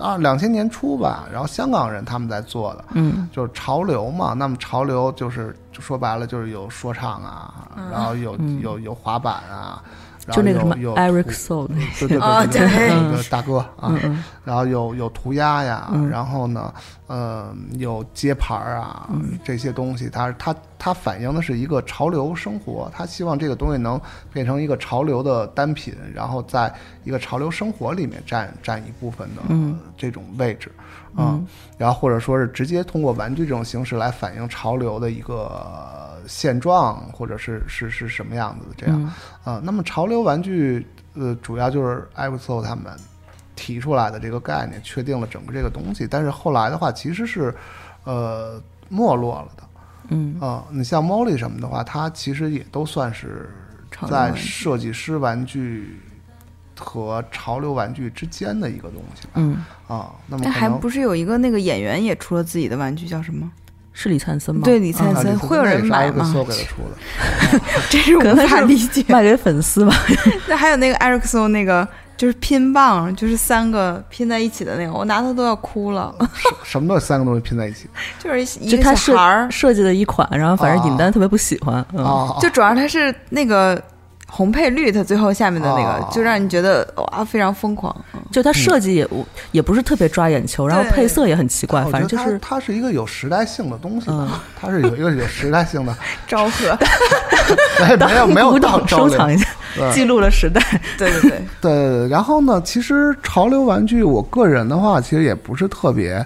[0.00, 2.84] 二两千年初吧，然后香港人他们在做的。
[2.92, 8.60] 嗯就是潮流嘛，那么潮流就是就说白了就是有说唱啊，然后有嗯。
[8.60, 9.82] 有有滑板啊，
[10.26, 12.88] 然后就那个什么有有 Eric 涂 Soul 那对对哦对对对。
[12.88, 13.92] 那个大哥啊，
[14.42, 16.08] 然后有有涂鸦呀，嗯。
[16.08, 16.72] 然后呢，
[17.08, 19.38] 呃，有街牌儿啊，嗯。
[19.44, 24.00] 这些东西，它它它反映的是一个潮流生活，他希望这个东西能
[24.32, 29.78] 变成一个潮流的单品，然后在一个潮流生活里面占占一部分的嗯。
[29.94, 30.72] 这种位置，
[31.16, 31.46] 啊、嗯
[31.78, 39.00] 然后或者说是直接通过玩具这种形式来反映潮流的一个现状，或者是是是什么样子的这样。
[39.44, 42.84] 嗯啊，那么潮流玩具，呃，主要就是 i v o 他们
[43.54, 46.06] 提出来的这个概念，确定了整个这个东西。
[46.06, 47.54] 但是后来的话，其实是
[48.04, 49.62] 呃没落了的
[50.08, 50.64] 嗯啊。
[50.70, 53.50] 你像 Molly 什么的话，它其实也都算是
[54.08, 56.00] 在设计师玩具
[56.78, 59.30] 和潮流玩具之间的一个东西吧。
[59.34, 63.50] 嗯，啊，那么还不是有一个那个演员也出了自己的玩具，叫什么？
[63.92, 64.62] 是李灿森吗？
[64.64, 66.30] 对，李灿森、啊会有人买吗？
[66.32, 67.60] 搜给他出的。
[67.88, 69.04] 这是无可能是法理解。
[69.08, 69.94] 卖给粉丝吧。
[70.48, 71.86] 那还有那个艾瑞克松那个。
[72.16, 76.14] 就是拼棒，就是三个拼在一起的那个，我拿它都要哭了。
[76.32, 77.90] 什什么都三个东西拼在一起？
[78.18, 81.84] 就是一个就他小孩儿，设计的一款，然后反正尹丹特别不喜欢。
[81.92, 83.78] 嗯，啊，就主要它是那个
[84.36, 87.94] 红配绿，它最后下面的那个，哦就让你觉得哇非常疯狂。
[88.12, 89.08] 嗯就它设计也
[89.52, 94.28] 也不是特别抓眼球，然后配色也很奇怪，反正就是它它是一个有时代性的东西嗯，
[94.60, 95.96] 它是有一个有时代性的，
[96.28, 96.76] 昭和，
[97.80, 99.48] 没没有没有收藏一下，
[99.94, 100.60] 记录了时代。
[100.98, 106.24] 对对对，对，然后呢，其实潮流玩具，我个人的话，其实也不是特别。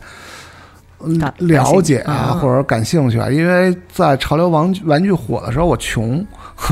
[1.04, 6.24] 嗯，了解啊，嗯或者感兴趣啊，因为在潮流玩具玩具火的时候，我穷，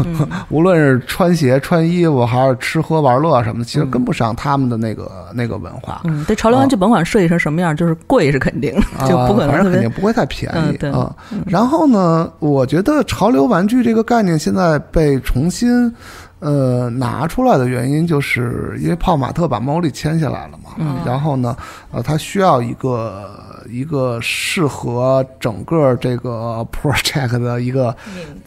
[0.05, 6.03] 嗯 无论是穿鞋、穿衣服，还是吃喝玩乐什么的，其实嗯跟不上他们的那个那个文化。
[6.05, 8.73] 嗯，对，潮流玩具甭管设计成什么样，就是贵是肯定，
[9.09, 11.14] 就不可啊、反正肯能特别定不会太便宜啊。
[11.47, 15.93] 然后呢，我觉得潮流玩具这个概念现在被重新
[16.41, 20.71] 呃拿出来的原因，就是因为泡玛特把猫莉签下来了嘛。
[20.79, 21.57] 嗯然后呢，
[21.91, 23.29] 呃，它需要一个
[23.70, 27.94] 一个适合整个这个 project 的一个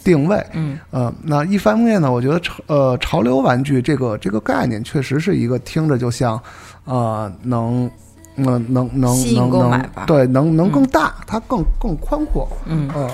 [0.04, 0.44] 定位。
[0.54, 6.42] 嗯呃，那一方面呢，我觉得潮呃潮流玩具这个这个概念确实是一个听着就像
[6.86, 7.90] 呃能。
[8.34, 12.48] 能能能能对，能能更大，它更更宽阔。
[12.66, 13.08] 嗯嗯，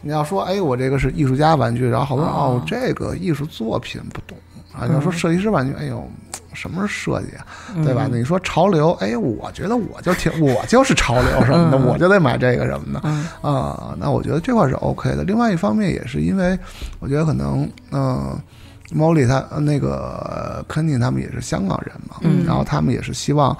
[0.00, 4.36] 你要说，哎，我这个是艺术家玩具，然后好多人哦哦，这个艺术作品不懂
[4.72, 4.86] 啊。
[4.88, 6.02] 你要说设计师玩具，哎呦，
[6.56, 7.46] 什么是设计啊？
[7.84, 8.08] 对吧？
[8.10, 13.94] 你说潮流，哎，我觉得我就挺， 我就是潮流什么的，嗯我就得买这个什么的嗯啊。
[13.98, 15.22] 那我觉得这块是 OK 的。
[15.22, 16.58] 另外一方面也是因为，
[16.98, 18.36] 我觉得可能，嗯。
[18.92, 23.50] 猫莉他呃那个肯定他们也是香港人嘛，嗯然后他们也是希望，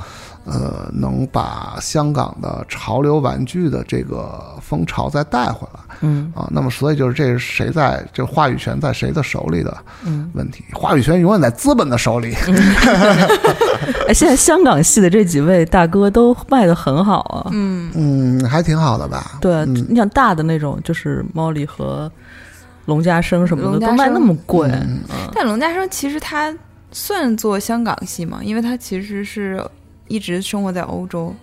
[0.47, 5.81] 呃，能把香港的潮流玩具的这个风潮再带回来。
[6.03, 10.31] 嗯啊，那么所以就是这是谁在这话语权在谁的手里的嗯。
[10.35, 12.35] 问题，话语权永远在资本的手里。
[14.07, 17.51] 哎，现在香港系的这几位大哥都卖的很好啊。
[17.53, 19.39] 嗯，嗯，还挺好的吧？
[19.41, 22.11] 对，嗯你想大的那种，就是猫里和
[22.85, 26.55] 龙家生什么的都卖那么贵，嗯嗯但龙家生其实他
[26.93, 29.61] 算做香港戏嘛，因为他其实是
[30.09, 31.35] 一直生活在欧洲。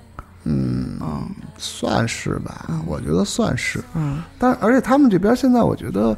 [0.45, 1.26] 嗯，嗯，
[1.58, 3.82] 算是吧，我觉得算是。
[3.95, 6.17] 嗯但而且他们这边现在，我觉得，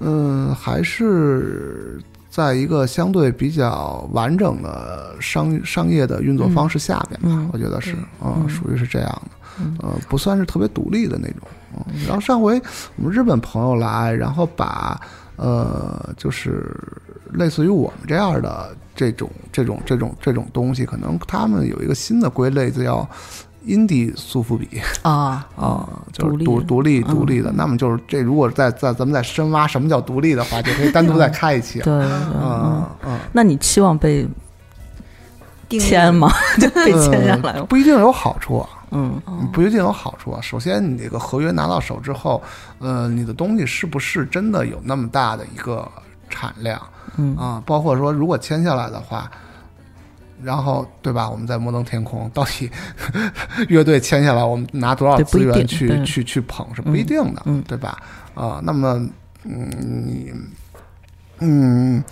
[0.00, 9.30] 嗯，还是在一个相对比较完整的商商业的运作方式下边吧，嗯我觉得是，对嗯，嗯属于是这样的，
[9.60, 11.46] 嗯呃，不算是特别独立的那种。
[11.76, 12.58] 嗯，然后上回
[12.96, 14.98] 我们日本朋友来，然后把
[15.36, 16.64] 呃，就是
[17.32, 23.08] 类似于我们这样的这种这种这种这种东西，可能他们有一个新的归类，叫
[23.66, 24.80] indie 苏富比。
[25.02, 27.52] 啊 啊，就是独独独立嗯独立的。
[27.52, 31.84] 那么就是这，如果再再咱们再深挖什么叫独立的话，就可以单独再开一期了。
[31.86, 34.26] 对嗯嗯嗯，那你期望被
[35.68, 36.30] 签吗？
[36.60, 37.66] 就被签下来呃吗？
[37.68, 39.20] 不一定有好处啊，嗯
[39.52, 40.40] 不一定有好处啊。
[40.40, 42.42] 首先，你这个合约拿到手之后，
[42.78, 45.90] 呃，你的东西是不是真的有那么大的一个
[46.28, 46.80] 产量
[47.16, 47.62] 嗯啊？
[47.66, 49.30] 包括说，如果签下来的话。
[50.42, 51.30] 然后，对吧？
[51.30, 52.70] 我们在摩登天空，到底
[53.70, 57.96] 乐队签下来，我们拿多少资源去去去捧是不一定的，嗯嗯对吧？
[58.34, 59.00] 啊、那么，
[59.44, 60.30] 嗯，你，
[61.38, 62.04] 嗯，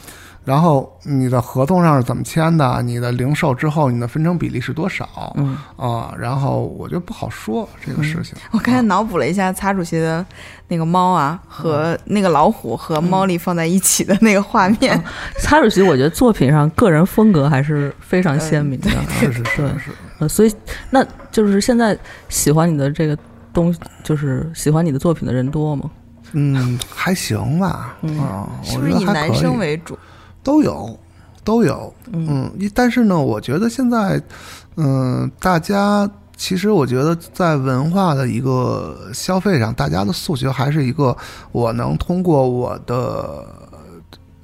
[0.44, 2.82] 然后你的合同上是怎么签的？
[2.82, 5.32] 你的零售之后，你的分成比例是多少？
[5.36, 8.34] 嗯啊、嗯然后我觉得不好说这个事情。
[8.50, 10.24] 我刚才脑补了一下擦主席的
[10.68, 15.02] 那个猫啊和那个老虎和猫莉放在一起的那个画面，
[15.38, 18.90] 擦主席，我觉得作品上个人风格还是非常鲜明的。
[19.08, 20.54] 是是是对是，呃，所以
[20.90, 21.02] 那
[21.32, 23.16] 就是现在喜欢你的这个
[23.52, 25.90] 东，就是喜欢你的作品的人多吗？
[26.32, 27.96] 嗯，还行吧。
[28.02, 29.98] 嗯啊，是不是以男生为主？
[30.44, 30.96] 都有，
[31.42, 31.92] 都有。
[32.12, 34.22] 嗯但是呢，我觉得现在，
[34.76, 41.16] 嗯、大家其实我觉得在文化的一个消费上，大家的诉求还是一个，
[41.50, 43.44] 我能通过我的。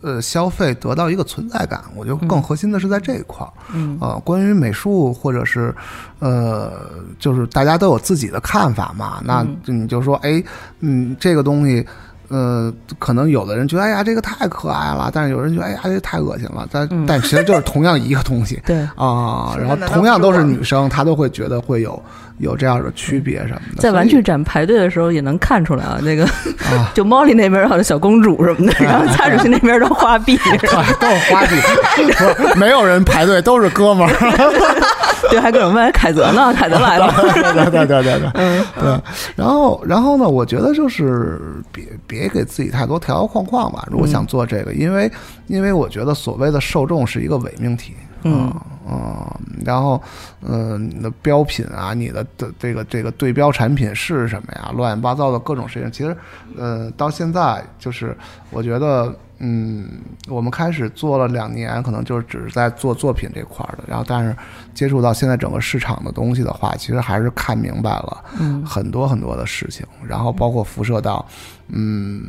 [0.03, 5.75] 呃，消费得到一个存在感，我觉得更核心的是在这一块儿嗯啊、关于美术或者是
[6.21, 6.73] 呃，
[7.19, 10.43] 就是大家都有自己的看法嘛，那嗯你就说，哎，
[10.79, 11.87] 嗯，这个东西，
[12.31, 19.55] 呃，可能有的人觉得哎呀这个太可爱了，但是有人觉得哎呀这个太恶心了，但、嗯但其实就是同样一个东西 对，啊。
[19.59, 22.01] 然后同样都是女生，她都会觉得会有
[22.39, 23.81] 有这样的区别什么的。
[23.83, 26.25] 在玩具展排队的时候也能看出来啊， 那个
[26.71, 30.69] 啊，就猫莉那边好像小公主什么的， 然后擦主席那边都花臂，对，
[31.01, 34.90] 都是花臂，没有人排队，都是哥们儿。
[35.29, 39.01] 对，还各种问凯泽呢，凯泽来了， 对对对对对对，嗯对。
[39.37, 41.41] 然后然后呢，我觉得就是
[41.73, 43.87] 别别给自己太多条条框框吧。
[43.91, 45.11] 如果想做这个，因为
[45.49, 47.95] 因为我觉得所谓的受众是一个伪命题。
[48.23, 48.53] 嗯
[48.87, 49.27] 嗯，
[49.65, 49.99] 然后，
[50.47, 54.71] 嗯、你的标品啊，你的的这个这个对标产品是什么呀？
[54.75, 56.15] 乱七八糟的各种事情，其实，
[56.59, 58.15] 呃，到现在就是
[58.51, 59.89] 我觉得，嗯，
[60.29, 64.37] 我们开始做了两年，可能就是只是在做作品这块儿的，然后但是
[64.75, 68.65] 接触到现在整个市场的东西的话，其实还是看明白了嗯。
[68.65, 71.25] 很多很多的事情，然后包括辐射到，
[71.69, 72.23] 嗯。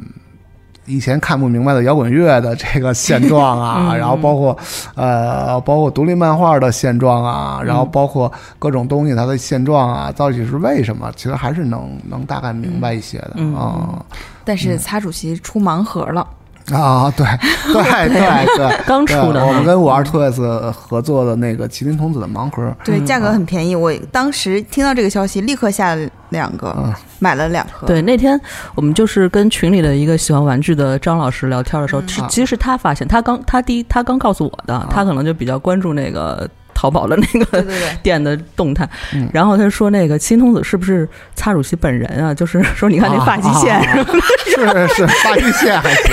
[0.88, 3.98] 以前看不明白的摇滚乐的这个现状啊， 嗯。
[4.00, 4.58] 然后包括
[4.96, 11.12] 呃，包括独立漫画的现状啊，然后包括各种东西它的现状啊，到底是为什么？
[11.16, 14.04] 其实还是能能大概明白一些的嗯啊。
[14.44, 16.28] 但是擦主席出盲盒了，
[16.72, 17.26] 啊，对
[17.74, 19.46] 对对 对， 刚出的。
[19.46, 23.06] 我们跟五二 Toys 合作的那个麒麟童子的盲盒，对，嗯。
[23.06, 23.76] 价格很便宜。
[23.76, 26.94] 我当时听到这个消息，立刻下了两个，嗯。
[27.20, 27.86] 买了两盒。
[27.86, 28.40] 对，那天
[28.76, 32.08] 我们就是跟群里的一个喜欢玩具的张老师聊天的时候，嗯。
[32.08, 36.50] 是啊其实是他发现，他刚他第一他刚告诉我的，他可能就比较关注那个
[36.82, 37.64] 淘宝的那个
[38.02, 38.90] 店的动态。
[39.14, 42.34] 嗯，然后他说那个新童子是不是擦主席本人啊？
[42.34, 44.88] 就是说你看那发际线，啊啊啊。
[44.88, 46.12] 是是发际线还行，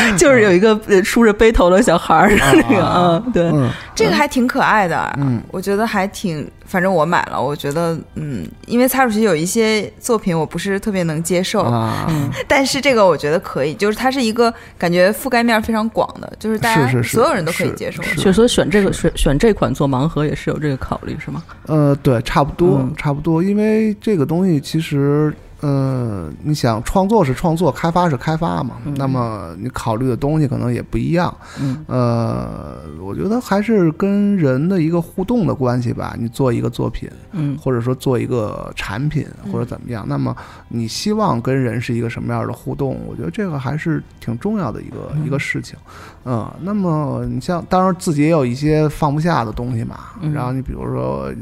[0.16, 5.12] 就是有一个呃梳着背头的小孩儿，那个啊，对，嗯这个还挺可爱的。
[5.18, 11.64] 嗯我觉得还挺，反正我买了，我觉得嗯，因为蔡主席有一些作品我不是特别能接受，
[12.46, 18.02] 但是这个我觉得可以，就是它是一个感觉覆盖面非常广的，就是大家所有人都可以接受。
[18.16, 21.42] 所以说选这个选选这款做盲盒也是有这个考虑是吗？
[21.66, 31.36] 呃，对，差不多，嗯差不多，因为这个东西其实，呃，你想创作是创作，开发是开发嘛，嗯那么你考虑的东西可能也不一样。
[31.60, 36.14] 嗯呃，我觉得还是跟人的一个互动的关系吧。
[36.16, 40.36] 你做一个作品，嗯或者说做一个产品，或者怎么样，那么
[40.68, 42.96] 你希望跟人是一个什么样的互动？
[43.08, 45.76] 我觉得这个还是挺重要的一个、一个事情。
[46.24, 49.98] 嗯，那么你像，当然自己也有一些放不下的东西嘛。
[50.20, 51.34] 嗯然后你比如说、呃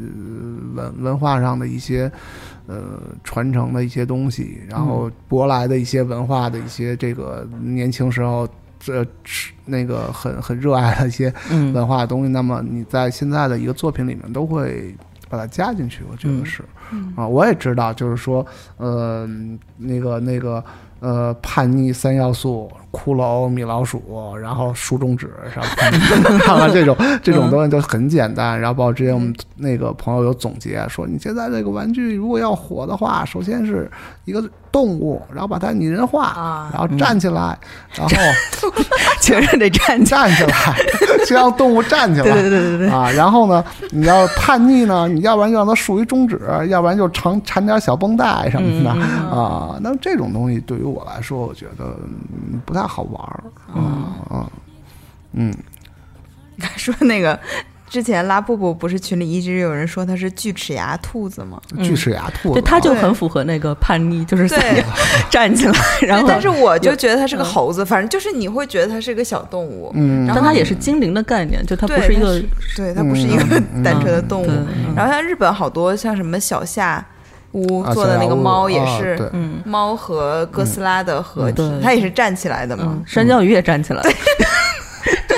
[0.74, 2.11] 文文化上的一些。
[2.66, 8.48] 呃，传承的一些东西，然后舶来的一些文化的一些这个年轻时候
[8.79, 11.72] 这是那个很很热爱的一些嗯。
[11.72, 14.94] 文化的东西，那么你在现在的一个作品里面都会
[15.29, 16.62] 把它加进去，我觉得是。
[17.16, 19.29] 啊，我也知道，就是说，呃，
[19.76, 20.64] 那个那个
[21.00, 24.02] 呃，叛逆三要素：骷髅、米老鼠，
[24.40, 25.76] 然后竖中指，然后
[26.38, 28.59] 看看这种这种东西就很简单。
[28.59, 33.90] 然后包括之前我们那个朋友有总结说，你现在这个玩具如果要火的话，首先是
[34.24, 34.42] 一个
[34.77, 36.69] 动物，然后把它拟人化，啊。
[36.71, 37.59] 然后站起来，
[37.95, 38.15] 然后
[39.23, 40.29] 确实得站起来。
[40.29, 40.77] 站起来，
[41.27, 42.25] 就让动物站起来。
[42.31, 49.79] 对对对对对，啊，然后呢，你要叛逆呢，你要不然就让它竖一中指，要不然就缠缠点小绷带什么的、啊。
[49.81, 51.97] 那这种东西对于我来说，我觉得
[52.53, 53.41] 嗯不太好玩儿。
[53.73, 53.81] 啊
[54.29, 54.47] 啊
[55.33, 55.55] 嗯。
[56.77, 57.39] 说那个
[57.96, 61.59] 之前拉布布不是群里一直有人说他是锯齿牙兔子吗？
[61.82, 64.85] 锯齿牙兔子，对，他就很符合那个叛逆，就是对，
[65.30, 65.72] 站起来，
[66.06, 72.38] 然后但是我就觉得它是个猴子，反正就是你会觉得它是个小动物，嗯，但它也是精灵的概念，就它不是一个
[72.76, 74.50] 对，它不是一个嗯单纯的动物。
[74.94, 77.02] 然后像日本好多像什么小夏
[77.52, 79.18] 屋啊做的那个猫也是
[79.64, 82.85] 猫和哥斯拉的合体它也是站起来的嘛。
[82.88, 84.02] 嗯，，山椒鱼也站起来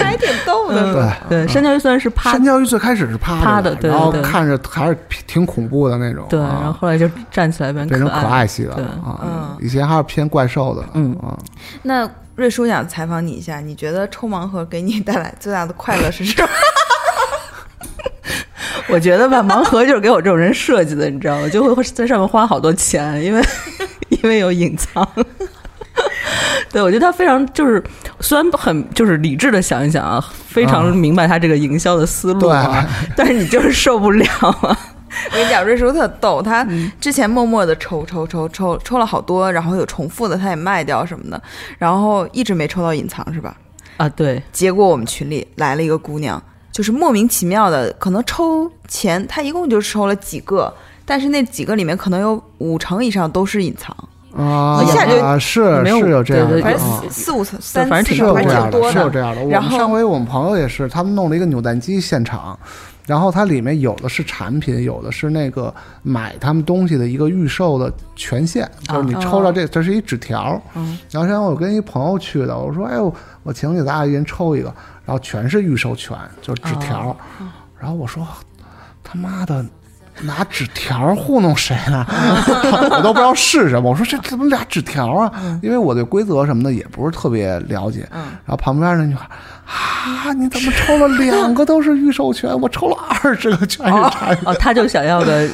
[0.08, 0.92] 还挺逗的。
[1.28, 1.44] 对。
[1.44, 11.36] 对，山椒鱼虽然是趴山，椒鱼最开始是趴着趴的对然后看着还是挺恐怖的那种，对，然后啊，后来就站起来变变成可爱爱系的对啊嗯，以前还是偏怪兽的，嗯啊，
[11.82, 16.48] 那瑞叔想采访你一下，你觉得抽盲盒给你带来最大的快乐是什么？
[18.88, 21.48] 我觉得吧，盲盒就是给我这种人设计的，你知道吗？
[21.50, 23.42] 就会在上面花好多钱，因为
[24.08, 25.06] 因为有隐藏。
[26.72, 27.82] 对，我觉得它非常就是，
[28.20, 34.26] 虽然很就是理智的想一想啊，非常明白他这个营销的思路啊， 但是你就是受不了
[34.62, 34.78] 啊。
[35.30, 36.66] 我跟你讲，瑞叔特逗，他
[37.00, 41.42] 之前默默的抽抽抽抽抽了好多，然后有重复的他也卖掉什么的，
[41.78, 43.56] 然后一直没抽到隐藏是吧？
[43.96, 50.72] 啊，对，结果我们群里来了一个姑娘，就是莫名其妙的，可能抽钱她一共就抽了几个，
[51.06, 53.96] 但是那几个里面可能有五成以上都是隐藏。
[54.38, 59.42] 啊，一下就啊是没有是有这样的，反正啊四四五层三反正挺是有四还这样的，是有这样的。
[59.42, 62.56] 我然后们上回我们朋友也是，他们弄了一个扭蛋机现场，
[63.04, 70.60] 然后它里面有的是产品，有的是那个买他们东西的一个预售的权限，就是你抽到这，这是一纸条。
[70.76, 73.12] 嗯然后然后我跟一朋友去的，我说哎呦，
[73.42, 74.72] 我请你咱俩一人抽一个，
[75.04, 77.16] 然后全是预售权，就是纸条。
[77.76, 78.24] 然后我说
[79.02, 79.64] 他妈的。
[80.22, 82.04] 拿纸条糊弄谁呢？
[82.90, 83.90] 我都不知道是什么。
[83.90, 85.30] 我说这怎么俩纸条啊？
[85.62, 88.06] 因为我对规则什么的也不是特别了解。
[88.10, 89.26] 然后旁边那女孩
[89.66, 92.58] 啊，你怎么抽了两个都是预授权？
[92.60, 94.44] 我抽了二十个全是产品。
[94.46, 95.48] 哦，他就想要个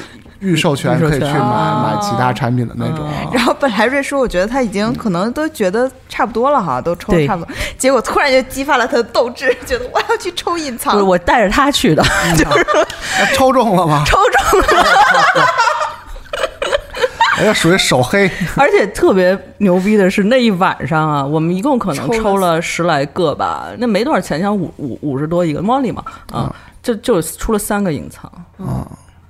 [0.45, 3.05] 预授权可以去买买其他产品的那种。
[3.33, 12.03] 然后本来瑞叔，我觉得他已经可能都觉得差不多了哈，都抽差不多，结果突然就激发了他的斗志，觉得我要去抽隐藏， 我带着他去的，
[12.37, 12.65] 就是
[13.33, 14.03] 抽中了吗？
[14.07, 14.17] 抽
[14.51, 14.67] 中了，
[17.37, 18.29] 哎呀，属于手黑。
[18.55, 28.87] 而且特别牛逼的是那一晚上啊，我们一共可能抽了十来个吧，那没多少钱，像五五五十多一个 Molly 嘛，啊，就就出了三个隐藏，啊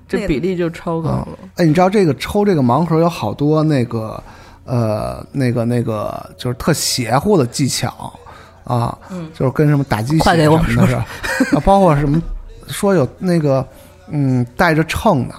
[0.08, 1.28] 这比例就超高了。
[1.56, 4.22] 哎，你知道这个抽这个盲盒有好多那个
[4.66, 8.14] 呃那个那个就是特邪乎的技巧
[8.64, 8.98] 啊，
[9.34, 12.22] 就是跟什么打鸡血什么的包括什么
[12.68, 13.68] 说有那个
[14.10, 15.36] 嗯带着秤的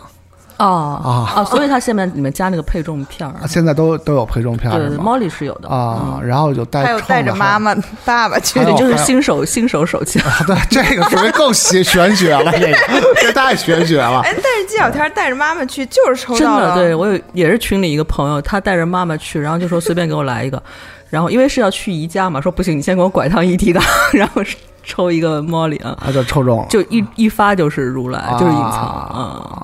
[0.58, 10.22] 哦啊啊，所以它下面里面加那个配重片儿啊，，现在都都有配重片对对对是吗？，Molly 是有的啊，然后就带还有带着妈妈、爸爸去还有对，就是新手新手手枪。
[10.22, 12.78] 啊，对，这个属于更玄玄学了，这个
[13.20, 14.20] 这太玄学了。
[14.20, 20.62] 哎，但是纪晓天带着妈妈去就是抽真的，到了，对我有也是群里一个朋友，他带着妈妈去，然后就说随便给我来一个，
[21.10, 23.82] 然后因为是要去宜家嘛，说不行，你先给我拐趟一提纲，
[24.12, 29.55] 然后是抽一个 Molly 啊，啊，就抽中了，就一一发就是如来，就是隐藏啊，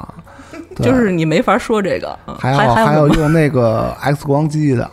[0.76, 4.90] 就是你没法说这个，啊还还有还有用那个 X 光机的。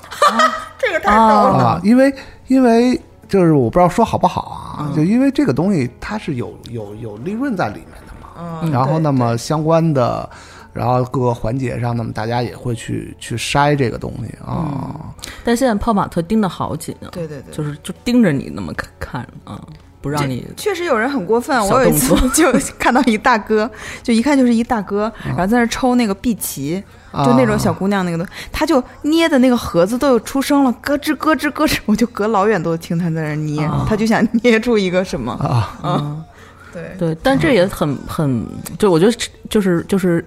[0.78, 1.64] 这个太逗了。
[1.66, 2.14] 啊，因为
[2.48, 4.88] 因为就是我不知道说好不好嗯。
[4.88, 8.72] 啊，就因为这个东西它是有有有利润在里面的嘛，嗯。
[8.72, 10.30] 然后那么相关的。
[10.72, 14.96] 然后各个环节上，那么大家也会去去筛这个东西啊，
[15.44, 19.60] 但现在泡玛特盯的好紧啊，对对对，就是就盯着你那么看看啊，
[20.02, 23.70] 不让你确实有人很过分，我有一次 就看到一大哥，
[24.02, 26.82] 就一看就是一大哥，然后在那抽那个碧琪，
[27.26, 33.86] 就那种小姑娘那个的，他就捏的那个盒子都有出声了，咯吱咯吱咯吱， 我就隔老远都听他在那儿捏，啊。
[33.90, 36.24] 他就想捏出一个什么，啊，嗯。
[36.72, 38.46] 对，对，但这也很很，
[38.78, 39.18] 就我觉得
[39.50, 40.24] 就是就是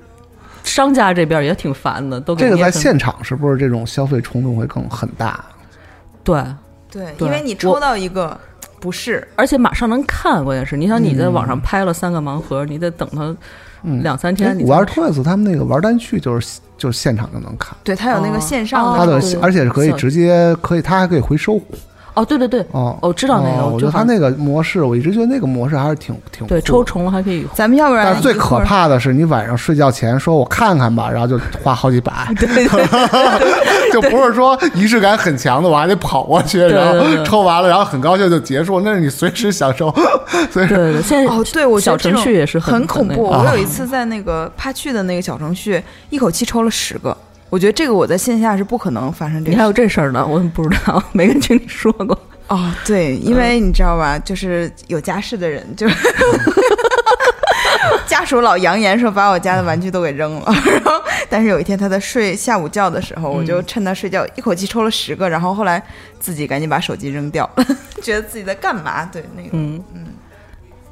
[0.64, 5.42] 商家这边也挺烦的，都给这个在现场是不是这种消费冲动会更很大？
[6.24, 6.44] 对，
[6.90, 7.28] 对，对。
[7.28, 8.36] 因为你抽到一个
[8.82, 13.34] 不是，而且马上能看，关键是你想你在网上拍了三个盲盒，你得等它
[13.84, 21.60] 嗯，两三哎天，你五二才 Toys 他们那个玩单去就是就是现场就能看，对他有那个线上哦的它的而且是可以直接可以，它还可以回收
[22.14, 22.96] 哦，对对对，哦。
[23.00, 32.12] 我知道那个，哦我觉得他那个模式，我一直觉得那个模式还是挺挺对抽虫了还可以咱们要不然但是最可怕的是，你晚上睡觉前说我看看吧，然后就花好几百
[33.92, 39.90] 就不是说仪式感很强的，我还得跑过去，然后抽完了，然后很高兴就结束，那是你随时享受，
[40.50, 43.28] 所以对对对，现在哦，对，我觉小得这种程序也是很恐怖。
[43.30, 47.16] 那个啊我有一次在那个趴趣的那个小程序，一口气抽了十个。
[47.52, 49.50] 我觉得这个我在线下是不可能发生这个事。
[49.50, 51.02] 你还有这事儿呢，我怎么不知道？
[51.12, 52.18] 没跟群里说过。
[52.48, 55.86] 哦，对，因为你知道吧，就是有家室的人，就
[58.08, 60.92] 家属老扬言说把我家的玩具都给扔了， 然后
[61.28, 65.82] 但是有一天他在睡下午觉的时候，我就趁他睡觉一口气抽了十个，然后后来
[66.18, 67.66] 自己赶紧把手机扔掉了，
[68.02, 69.04] 觉得自己在干嘛？
[69.12, 69.78] 对，那个嗯，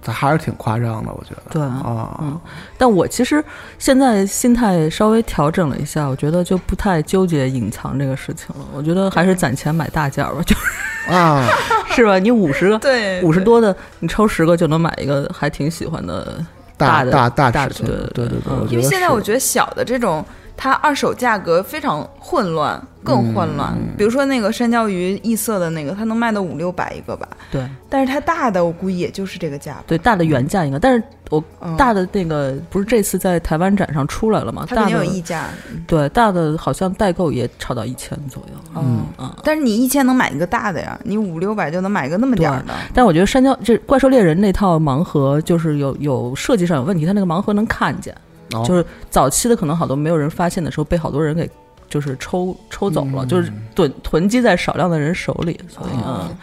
[0.03, 2.41] 这还是挺夸张的，我觉得对啊，嗯，
[2.79, 3.45] 但我其实
[3.79, 8.65] 现在心态稍微调整了一下，我觉得就不太纠结隐藏这个事情了。
[8.75, 11.47] 我觉得还是攒钱买大件儿吧，就是啊，
[11.93, 12.19] 是吧？
[12.19, 16.45] 你五十个、对五十多的，你抽十个就能买一个还挺喜欢的的
[16.79, 20.25] 大大大大尺寸，的对对对因为现在我觉得小的这种，
[20.63, 23.73] 它二手价格非常混乱，更混乱。
[23.75, 29.85] 嗯比如说那个山椒鱼异色的那个，它能卖到五六百一个吧，对但是它大的我估计也就是这个价吧。
[29.87, 34.67] 对大的原价应该，但是我嗯大的那个不是这次在台湾展上出来了吗？
[34.69, 35.47] 它肯定有溢价，
[35.87, 38.55] 对大的好像代购也炒到一千左右。
[38.77, 42.75] 嗯嗯但是你一千能买一个大的呀，你五六百就能买一个那么点儿的。
[42.95, 48.15] 但我觉得山椒这怪兽猎人那套盲盒就是有有设计上有问题，它那个盲盒能看见，
[48.53, 48.65] 哦。
[48.67, 51.49] 就是早期的可能好多没有人发现的时候，被好多人给
[51.89, 56.27] 就是抽抽走了，嗯就是囤囤积在少量的人手里，所以哦。
[56.29, 56.37] 嗯，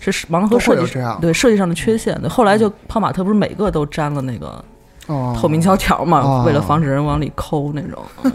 [0.00, 2.18] 这是盲盒设计对设计上的缺陷。
[2.20, 4.64] 对，后来就泡玛特不是每个都粘了那个
[5.06, 5.36] 哦。
[5.38, 6.44] 透明胶条嘛，哦。
[6.46, 8.02] 为了防止人往里抠那种。
[8.24, 8.32] 嗯。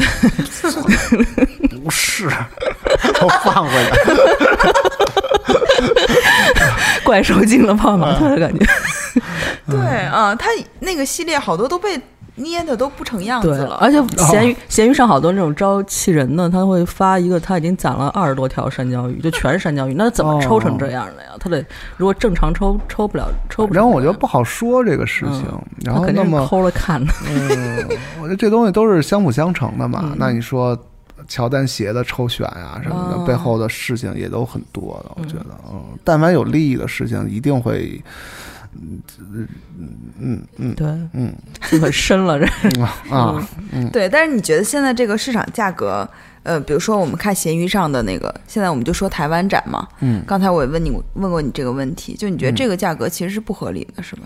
[1.82, 2.28] 不是，
[3.18, 3.90] 都放回来。
[7.10, 8.64] 怪兽进了泡玛特的感觉。
[9.66, 10.46] 对啊，他
[10.78, 12.00] 那个系列好多都被
[12.36, 21.30] 捏的都不成样子，了，而且闲鱼闲鱼上好多那种招气人的，他会发一个他已经攒了二十多条山椒鱼，就全是山椒鱼，那怎么抽成这样的呀？
[21.40, 21.64] 他得
[21.96, 23.80] 如果正常抽抽不了，抽不了。
[23.80, 25.44] 然后我觉得不好说这个事情，
[25.84, 27.12] 然后肯定是那么抠了看的。
[27.28, 27.88] 嗯，
[28.22, 30.00] 我觉得这东西都是相辅相成的嘛。
[30.04, 30.78] 嗯那你说
[31.28, 33.24] 乔丹鞋的抽选呀、什么的，哦。
[33.26, 35.12] 背后的事情也都很多的。
[35.16, 38.02] 我觉得，嗯，但凡有利益的事情，一定会，
[38.78, 39.48] 嗯
[40.18, 41.34] 嗯嗯对，嗯。
[41.70, 42.46] 就很深了这。
[42.78, 43.48] 嗯啊，
[43.92, 46.08] 对，但是你觉得现在这个市场价格，
[46.42, 54.22] 呃，比如说我们看闲鱼上的那个，现在我们就说台湾展嘛，嗯，刚才我也问你问过你这个问题，就你觉得这个价格其实是不合理的，是吧？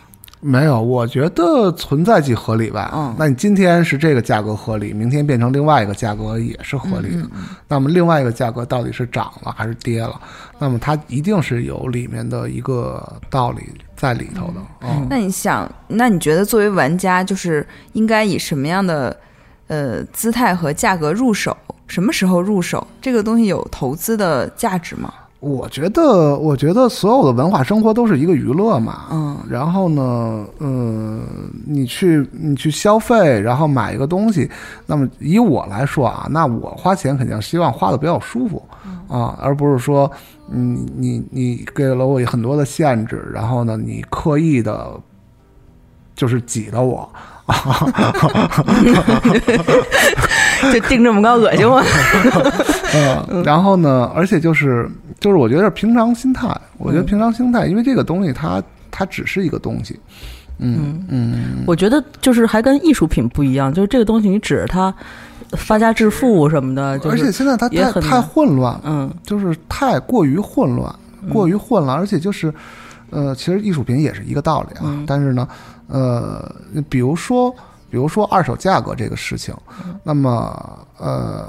[0.46, 2.92] 没有，我觉得存在即合理吧。
[2.94, 7.22] 嗯那你今天是这个价格合理，明天变成另外一个价格也是合理的。
[7.32, 10.20] 嗯那么另外一个价格到底是涨了还是跌了？
[10.58, 13.62] 那么它一定是有里面的一个道理
[13.96, 14.60] 在里头的。
[14.82, 19.16] 嗯，那你想，那你觉得作为玩家，就是应该以什么样的
[19.68, 21.56] 呃姿态和价格入手？
[21.86, 22.86] 什么时候入手？
[23.00, 25.10] 这个东西有投资的价值吗？
[25.44, 29.02] 我觉得，我觉得所有的文化生活都是一个娱乐嘛。
[29.10, 31.22] 嗯然后呢，嗯，
[31.66, 34.50] 你去你去消费，然后买一个东西，
[34.86, 38.62] 那么以我来说啊，那我花钱肯定希望花的比较舒服
[39.06, 40.10] 啊，而不是说，
[40.50, 44.90] 嗯，你你给了我很多的限制，然后呢，你刻意的，
[46.16, 47.06] 就是挤得我。
[50.72, 51.84] 就定这么高，恶心我。
[53.28, 54.90] 嗯，然后呢，而且就是
[55.20, 56.48] 就是，我觉得是平常心态。
[56.78, 59.98] 我觉得平常心态，因为这个东西它它只是一个东西。
[60.58, 64.94] 嗯嗯，我觉得就是还跟艺术品不一样，就是这个东西你指着它
[65.52, 70.94] 发家致富什么的，就是而且现在它也太太混乱，嗯就是太过于混乱，
[71.28, 72.54] 过于混乱，而且就是，
[73.10, 74.82] 呃，其实艺术品也是一个道理啊。
[74.84, 75.48] 嗯但是呢，
[75.88, 76.54] 呃，
[76.88, 77.50] 比如说，
[77.90, 79.52] 比如说二手价格这个事情，
[80.04, 81.48] 那么呃，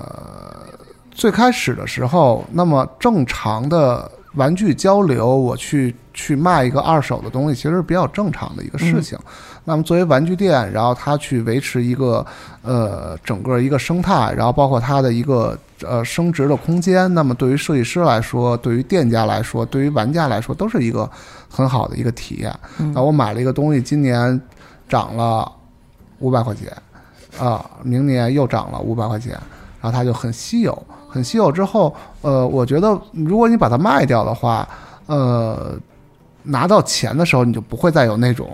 [1.16, 9.18] 最开始的时候，那么正常的玩具交流，我去去卖一个二手的东西，其实是比较正常的一个事情。
[9.64, 12.24] 那么作为玩具店，然后它去维持一个
[12.62, 21.10] 呃整个一个生态，然后包括它的一个呃升值的空间，那么对于设计师来说，对于店家来说，对于玩家来说，都是一个
[21.50, 22.54] 很好的一个体验。
[22.94, 24.40] 那我买了一个东西，今年
[24.88, 25.50] 涨了
[26.20, 26.72] 五百块钱，
[27.40, 29.32] 啊，明年又涨了五百块钱，
[29.82, 30.86] 然后它就很稀有，
[31.16, 34.68] 很稀有之后，呃，我觉得如果你把它卖掉的话，
[35.06, 35.74] 呃，
[36.44, 38.50] 拿到钱的时候，你就不会再有那种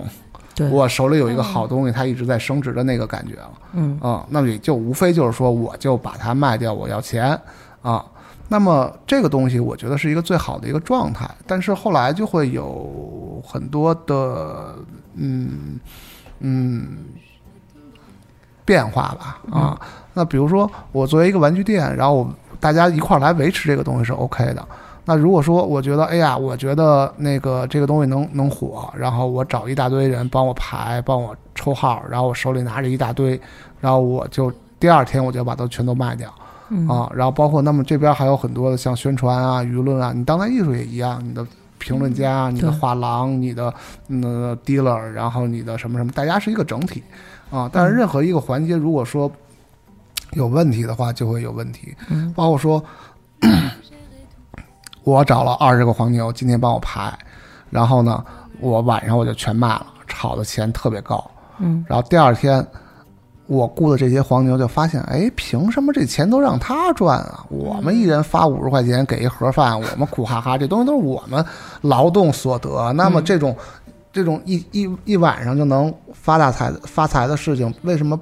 [0.70, 3.50] 我手里有一个好东西，它一直在升值的那个感觉了。
[3.74, 7.36] 嗯啊，那么也就无非就是说，我就把它卖掉，我要钱
[7.82, 8.06] 啊。
[8.48, 14.76] 那么这个东西，我觉得是一个最好的一个状态，但是后来就会有很多的
[15.16, 15.80] 嗯
[16.42, 16.98] 嗯
[18.64, 19.82] 变化吧啊。
[20.14, 22.30] 那比如说，我作为一个玩具店，然后我
[22.62, 24.66] 大家一块儿来维持这个东西是 OK 的。
[25.04, 33.38] 那如果说我觉得，哎呀，我觉得那个这个东西能能火，然后我找一大堆人帮我排，帮我抽号，然后我手里拿着一大堆，
[33.80, 36.32] 然后我就第二天我就把它全都卖掉。
[36.70, 41.46] 嗯啊，然后包括那么这边还有很多的像宣传啊、舆论啊，你当代艺术也一样，你的
[41.80, 43.74] 评论家、你的画廊、你的
[44.08, 47.04] 嗯 dealer，然后你的什么什么，大家是一个整体
[47.50, 47.68] 啊。
[47.74, 49.30] 但是任何一个环节如果说
[50.34, 52.84] 有问题的话，就会有问题，嗯包括说
[55.04, 57.12] 我找了二十个黄牛，今天帮我排，
[57.70, 58.24] 然后呢，
[58.60, 61.30] 我晚上我就全卖了，炒的钱特别高，
[61.60, 62.66] 嗯然后第二天，
[63.48, 67.46] 我雇的这些黄牛就发现，哎，凭什么这钱都让他赚啊？
[67.50, 71.44] 我们一人发五十块钱给一盒饭，我们苦哈哈，这东西都是我们
[71.82, 72.94] 劳动所得。
[72.94, 73.56] 那么这种、
[74.14, 78.18] 这种一一一晚上就能发大财发财的事情，为什么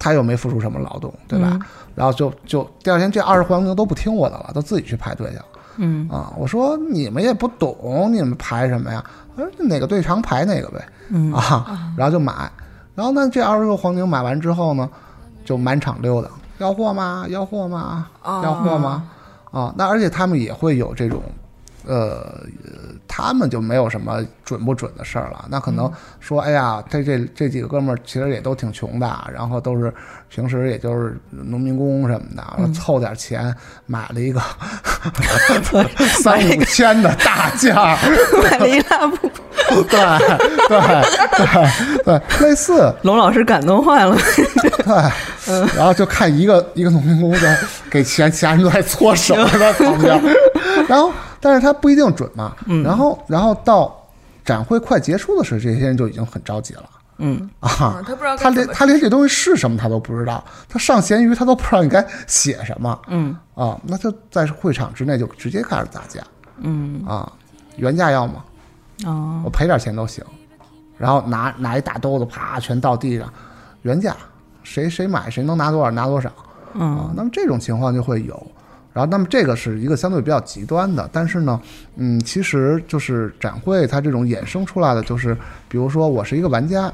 [0.00, 1.50] 他又没付出什么劳动，对吧？
[1.52, 1.60] 嗯
[1.94, 5.44] 然后就就第二天这二十黄牛都不听我的了，都自己去排队去了。
[5.76, 9.04] 嗯啊，我说你们也不懂，你们排什么呀？
[9.34, 10.86] 我说哪个队长排哪个呗。
[11.10, 12.50] 嗯啊，然后就买，
[12.94, 14.88] 然后呢，这二十个黄牛买完之后呢，
[15.44, 17.26] 就满场溜达，要货吗？
[17.28, 18.06] 要货吗？
[18.24, 19.02] 要货吗？
[19.50, 21.20] 啊，那而且他们也会有这种，
[21.86, 22.40] 呃，
[23.08, 25.46] 他们就没有什么准不准的事儿了。
[25.48, 29.92] 那可能说，哎呀，这这这几个哥们儿其实也都挺穷的，然后都是
[30.28, 33.54] 平时也就是农民工什么的，凑点钱
[33.86, 34.40] 买了一个
[36.22, 37.96] 三五千的大件儿，
[38.44, 39.30] 买了一拉布，
[39.88, 40.00] 对
[40.68, 40.80] 对
[41.36, 44.16] 对对，类似龙老师感动坏了。
[44.84, 47.56] 对，然后就看一个一个农民工在
[47.90, 50.20] 给钱，其他人都在搓手在旁边，
[50.88, 53.96] 然后但是他不一定准嘛，然后然后到
[54.44, 56.84] 展会快结束的时候，这些人就已经很着急了。
[57.22, 63.36] 嗯，啊嗯，他不知道他连他连这东西是什么他都不知道，他上闲鱼他都不知道你该写什么，嗯。
[63.54, 66.22] 啊，那就在会场之内就直接开始砸价
[66.58, 67.04] 嗯。
[67.06, 67.30] 啊，
[67.76, 68.44] 原价要吗？
[69.04, 70.24] 哦，我赔点钱都行，
[70.96, 73.30] 然后拿拿一大兜子啪全倒地上，
[73.82, 74.16] 原价
[74.62, 76.32] 谁谁买谁能拿多少拿多少。
[76.72, 76.96] 嗯。
[76.96, 78.46] 啊，那么这种情况就会有。
[79.00, 81.58] 然后，那么这个是一个相对比较极端的，但是呢，
[81.96, 85.34] 嗯，其实就是展会它这种衍生出来的，就是
[85.70, 86.92] 比如说我是一个玩家，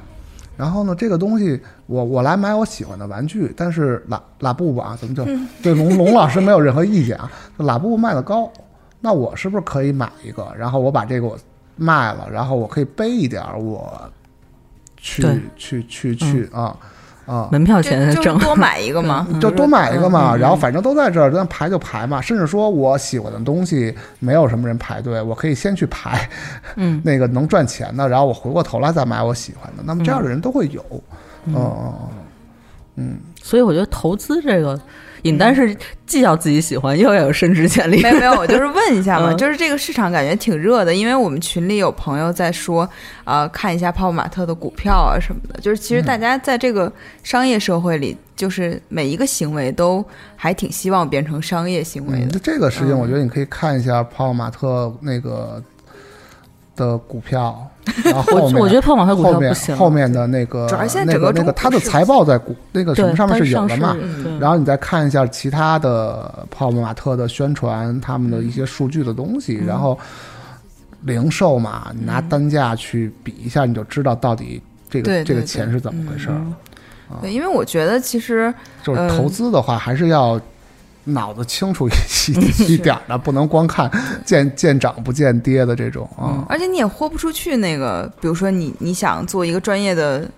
[0.56, 5.24] 然后呢，这个东西我我来买我喜欢的玩具，但是拉拉布布啊，怎么就
[5.60, 7.28] 对龙龙老师没有任何意见啊？
[7.58, 8.48] 就拉布布卖的高，
[9.00, 11.36] 那我是不是可以买一个，然后我把这个我
[11.74, 14.08] 卖了，然后我可以背一点儿，我
[14.96, 16.76] 去对去去去啊
[17.26, 20.38] 啊，门票就就是钱挣，多买一个嘛， 就多买一个嘛，嗯。
[20.38, 22.20] 然后反正都在这儿，咱排就排嘛。
[22.20, 26.28] 甚至说我喜欢的东西没有什么人排队，我可以先去排，
[26.76, 27.00] 嗯。
[27.04, 29.82] 那个能赚钱的，然后我回过头来再买我喜欢的。
[29.84, 30.84] 那么这样的人都会有，
[31.46, 31.94] 嗯嗯
[32.96, 33.18] 嗯。
[33.42, 34.80] 所以我觉得投资这个
[35.26, 38.00] 尹丹是既要自己喜欢，又要有升值潜力。
[38.02, 42.88] 没有没有，我就是问一下嘛，嗯就是这个市场感觉挺热的，因为我们群里有朋友在说，
[43.24, 46.90] 呃，看一下泡泡玛特的股票啊什么的，就是其实大家在这个
[47.22, 50.04] 商业社会里，就是每一个行为都
[50.36, 52.38] 还挺希望变成商业行为嗯，的那。
[52.40, 55.62] 这个事情，嗯我觉得你可以看一下泡泡玛特那个
[56.76, 57.68] 的股票，
[58.04, 63.96] 然后后面我我觉得泡泡玛特股后面票不行，后面的那个主要现在那整个那个它的财报在股那个什么上面是有的嘛
[64.40, 69.98] 然后你再看一下其他的泡泡玛特的宣传，他们的一些数据的东西，嗯然后
[71.02, 74.60] 零售嘛，你拿单价去比一下，你就知道到底
[74.90, 76.34] 这个对对这个钱是怎么回事儿。
[76.34, 76.54] 嗯
[77.22, 80.40] 对，因为我觉得其实就是嗯投资的话，还是要
[81.06, 83.90] 脑子清楚一一点儿的，不能光看
[84.24, 86.44] 见见涨不见跌的这种啊。
[86.48, 90.28] 而且你也豁不出去那个，比如说你你想做一个专业的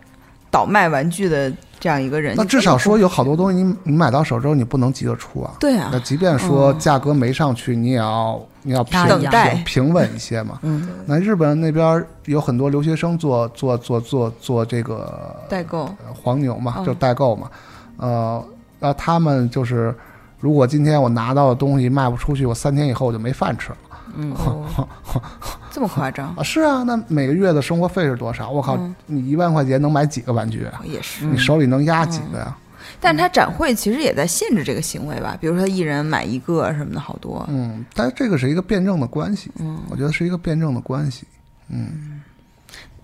[0.50, 1.50] 倒卖玩具的
[1.80, 3.34] 这样一个人，那至少说有好多。
[3.34, 5.54] 东西你你买到手之后你不能急着出啊。
[5.58, 10.58] 对啊那，即便说价格没上去，你也要你要平平平稳一些嘛。
[10.62, 17.50] 嗯那日本那边有很多留学生做做做做做这个代购，呃黄牛嘛，嗯就代购嘛，
[17.96, 18.44] 呃，
[18.80, 19.94] 那他们就是，
[20.40, 23.78] 如果今天我拿到的东西卖不出去，我三天以后我就没饭吃了
[24.16, 24.88] 嗯，哦，
[25.70, 26.34] 这么夸张？
[26.36, 26.42] 啊！
[26.42, 28.50] 是啊，那每个月的生活费是多少？
[28.50, 30.80] 我靠，嗯你一万块钱能买几个玩具啊？
[30.84, 32.56] 也是，你手里能压几个呀？
[33.00, 37.44] 但是他展会其实也在限制这个行为吧，比如说他一人买一个什么的，好多。
[37.48, 41.26] 嗯，但是这个是一个辩证的关系，嗯，我觉得是一个辩证的关系。
[41.68, 42.22] 嗯，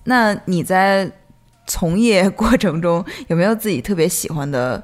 [0.03, 1.09] 那你在
[1.67, 4.83] 从业过程中有没有自己特别喜欢的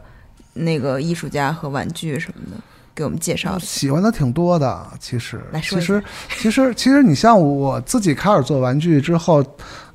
[0.55, 2.61] 那个艺术家和玩具什么的？
[2.95, 3.59] 给我们介绍。
[3.59, 6.03] 喜欢的挺多的，其实其实，
[6.37, 9.43] 其实，其实， 你像我自己开始做玩具之后，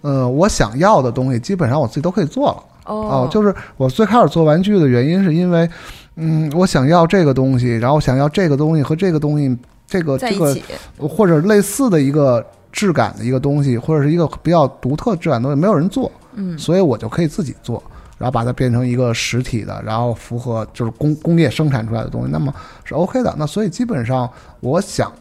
[0.02, 2.64] 呃，我想要的东西基本上我自己都可以做了。
[2.86, 5.70] 哦，就是我最开始做玩具的原因，是因为，
[6.16, 9.56] 嗯，我想要这个东西，然后想要这个东西和这个东西，
[9.88, 10.56] 这个这个
[10.98, 17.84] 或者类似的一个质感的一个东西，或者是一个比较独特质感的东西，没有人做，嗯所以我就可以自己做，
[18.18, 22.54] 然后把它变成一个实体的，然后符合就是工工业生产出来的东西，那么
[22.84, 23.34] 是 OK 的。
[23.38, 25.12] 那所以基本上我想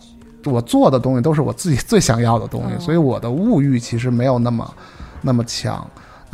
[0.45, 4.74] 我做的东西都是我自己最想要的东西，哦所以我的物欲其实没有那么
[5.22, 5.84] 那么强。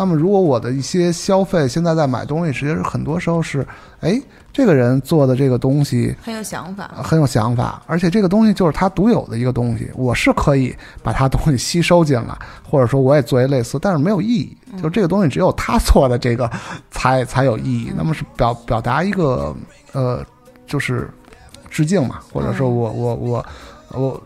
[0.00, 3.66] 那么，如果我的一些消费现在在买东西，实际上很多时候是，
[4.00, 4.18] 哎，
[4.50, 6.90] 这个人做的这个东西很有想法。
[7.02, 12.34] 很有想法，而且这个东西就是他独有的一个东西，我是可以把他东西吸收进来，
[12.66, 14.56] 或者说我也做一类似，但是没有意义。
[14.82, 16.50] 就这个东西只有他做的这个
[16.90, 17.92] 才才有意义。
[17.94, 19.54] 那么是表表达一个
[19.92, 20.24] 呃，
[20.66, 21.10] 就是
[21.68, 23.36] 致敬嘛，或者说我我我。
[23.36, 23.46] 我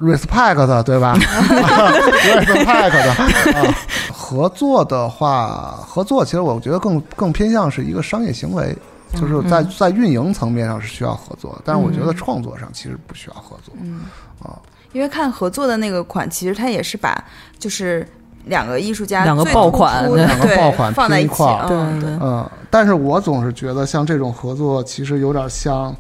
[0.00, 1.16] respect 的，对吧？
[1.18, 3.74] respect 的啊，
[4.12, 8.76] 合作的话，合作其实我觉得更更偏向是一个商业行为，
[9.14, 13.74] 就是在在运营层面上是需要合作，但是我觉得创作上其实不需要合作。
[13.80, 14.02] 嗯。
[14.42, 14.58] 啊，
[14.92, 17.22] 因为看合作的那个款，其实它也是把
[17.58, 18.06] 就是
[18.44, 21.66] 两个艺术家两个最突爆款出的两个爆款放在一块儿。
[21.70, 22.10] 嗯对。
[22.10, 22.18] 对。
[22.20, 25.94] 嗯，但是我总是觉得像这种合作，其实有点像，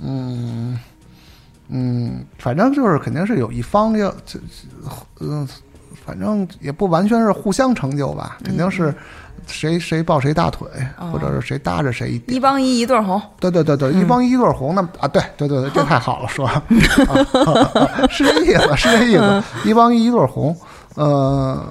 [0.00, 0.78] 嗯
[1.68, 4.38] 嗯，反正就是肯定是有一方要这
[5.20, 5.46] 嗯、
[6.04, 8.94] 反正也不完全是互相成就吧，肯定是
[9.46, 10.68] 谁谁抱谁大腿，
[11.12, 16.62] 或者是谁搭着谁一点一帮一一对儿红，对对对对，一帮一对儿红，那啊，对对对对， 这太好了，说，啊
[18.10, 20.56] 是这意思，是这意思，一帮一一对儿红，
[20.94, 21.64] 呃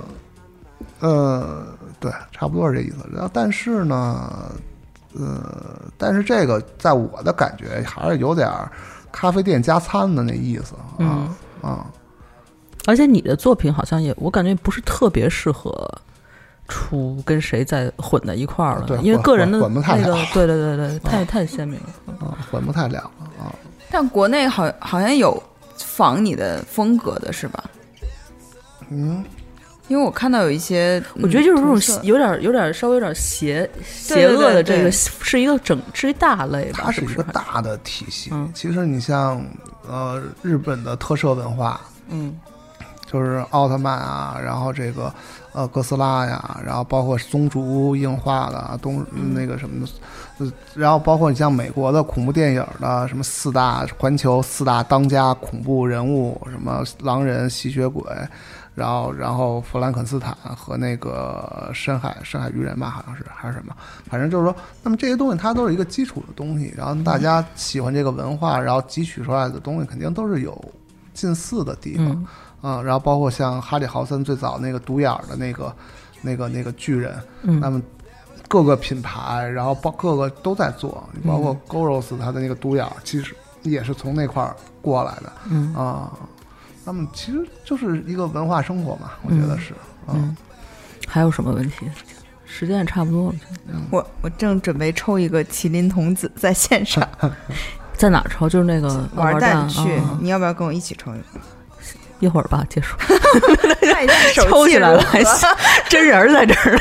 [1.00, 1.66] 呃，
[2.00, 2.98] 对，差不多是这意思。
[3.12, 4.52] 然后，但是呢，
[5.14, 8.72] 呃，但是这个在我的感觉还是有点儿
[9.12, 11.86] 咖啡店加餐的那意思啊嗯啊，
[12.86, 15.90] 而且你的作品好像也，我感觉不是特别适合
[16.68, 22.14] 出跟谁在混在一块儿了对，因为个人的混混不太那个了，对对对对，太太鲜明了。
[22.26, 23.54] 啊，混不太了了啊。
[23.90, 25.42] 但国内好好像有
[25.76, 27.64] 仿你的风格的是吧？
[28.90, 29.24] 嗯，
[29.92, 36.84] 因为我看到有一些，我觉得就是这种有点有点稍微有点邪邪恶的这个是一个整是一大类吧？
[36.86, 38.30] 它是一个大的体系。
[38.32, 39.46] 嗯其实你像
[39.86, 42.40] 呃日本的特摄文化，嗯
[43.06, 45.14] 就是奥特曼啊，然后这个
[45.52, 49.92] 呃哥斯拉呀，然后包括松竹映画的东那个什么的，
[50.38, 58.02] 呃，然后包括你像美国的恐怖电影的什么四大环球四大当家恐怖人物，什么狼人、吸血鬼，
[58.74, 63.76] 然后然后弗兰肯斯坦和那个深海深海鱼人吧，好像是还是什么，
[64.10, 70.60] 反正就是说，那么这些东西它都是一个基础的东西，然后大家喜欢这个文化，然后汲取出来的东西肯定都是有
[71.14, 72.08] 近似的地方。
[72.08, 72.28] 嗯
[72.62, 75.76] 啊、然后包括像哈里豪森最早那个独眼儿的那个、
[76.22, 77.82] 那个、那个巨人，嗯那么
[78.48, 86.12] 各个品牌，然后包各个都在做，你包嗯括 Goros 它的那个独眼，其实也是从那块儿过来的嗯啊。
[86.86, 89.74] 那么其实就是一个文化生活嘛，我觉得是
[90.06, 90.14] 啊。
[90.14, 90.36] 嗯，
[91.08, 91.90] 还有什么问题？
[92.46, 93.36] 时间也差不多了，
[93.92, 97.08] 我我正准备抽一个麒麟童子在线上
[97.96, 98.50] 在哪儿抽？
[98.50, 101.40] 就是那个 玩蛋蛋去啊，你要不要跟我一起抽一个？
[102.20, 102.96] 一会儿吧，结束。
[104.44, 105.04] 抽起来了，
[105.90, 106.80] 真人儿在这儿呢，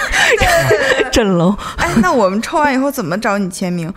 [1.13, 1.57] 镇楼。
[1.77, 3.89] 哎，那我们抽完以后怎么找你签名？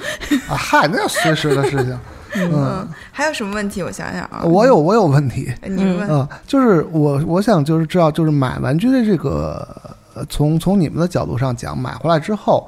[0.48, 2.00] 啊，嗨，那随时的事情。
[2.36, 3.82] 嗯，嗯，还有什么问题？
[3.84, 6.08] 我想想啊，我有我有问题，你问。
[6.10, 9.68] 啊，就是我我想就是知道，就是买玩具的这个，
[10.16, 12.68] 呃从从你们的角度上讲，买回来之后，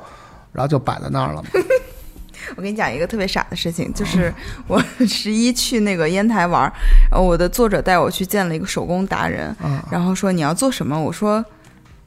[0.51, 1.49] 然后就摆在那儿了吗？
[2.55, 4.31] 我跟你讲一个特别傻的事情，就是
[4.67, 6.71] 我十一去那个烟台玩儿，
[7.09, 10.99] 然后我的作者带我去见了一个手工达人，啊然后说你要做什么？
[10.99, 11.43] 我说。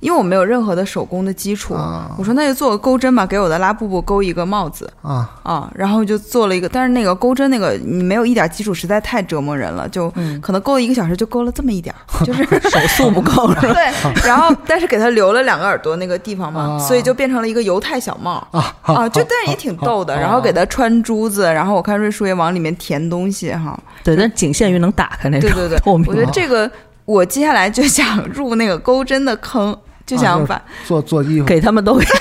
[0.01, 2.15] 因为我没有任何的手工的基础，啊。
[2.19, 4.89] 我说那就做个钩针吧，给我的拉布布钩一个帽子。
[5.03, 5.29] 啊。
[5.43, 10.41] 啊，然后就做了一个，但是那个钩针那个你没有一点基础，实在太折磨人了，就嗯。
[10.41, 13.61] 可能钩了一个小时就钩了这么一点儿， 就是手速不够了？
[13.61, 13.93] 对，
[14.27, 16.79] 然后但是给他留了两个耳朵那个地方嘛，啊。
[16.79, 18.47] 所以就变成了一个犹太小帽。
[18.53, 20.15] 啊啊，就但是也挺逗的。
[20.15, 23.79] 啊然后给他穿珠子，然后我看瑞叔也往里面填东西哈。
[24.05, 26.71] 对，但仅限于能打开那种对对对， 我觉得这个
[27.05, 29.77] 我接下来就想入那个钩针的坑，
[30.09, 31.45] 就想把做做衣服。
[31.45, 32.05] 给他们都给。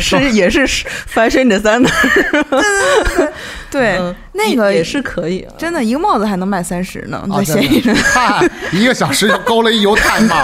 [0.00, 1.90] 是也是 fashion designer，
[3.70, 4.14] 对嗯。
[4.34, 5.52] 那个也是可以啊。
[5.58, 8.42] 真的一个帽子还能卖三十呢，啊，在真闲鱼上。
[8.72, 10.34] 一个小时就勾了一油太帽，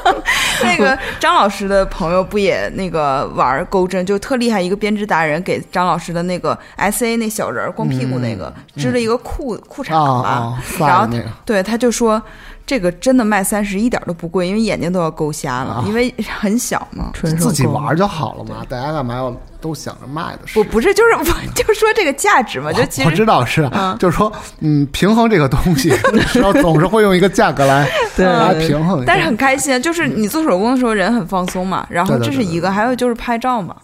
[0.62, 11.08] 那个张老师的朋友不也那个玩钩针，就特厉害一个编织达人，给张老师的那个 S A 那小人儿光屁股那个织了一个裤裤衩吧啊啊，然后
[11.46, 12.22] 对他就说
[12.66, 17.10] 这个真的卖三十一点都不贵，因为眼睛都要勾瞎了，啊因为很小嘛。
[17.12, 20.64] 纯自己玩就好了嘛，大家干嘛要都想着卖的是不？
[20.64, 25.92] 不是，就是我 就说这个价值嘛，就其实我实知道是，嗯就是说，嗯，平衡这个东西，
[26.34, 29.04] 然后总是会用一个价格来对来平衡。
[29.06, 31.86] 但是很开心，就是你做手工的时候人很放松嘛。
[31.90, 33.76] 然后这是一个，还有就是拍照嘛，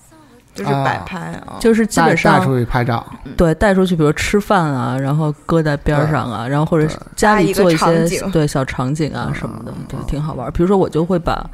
[0.58, 1.56] 就是啊摆拍啊。
[1.60, 3.04] 就是基带带本上出去拍照，
[3.36, 10.50] 对带出去，比如吃饭啊，然后搁在边儿上啊，然后或者家里做一些对小场景啊什么的，对，挺好玩儿。
[10.50, 11.48] 比如说我就会把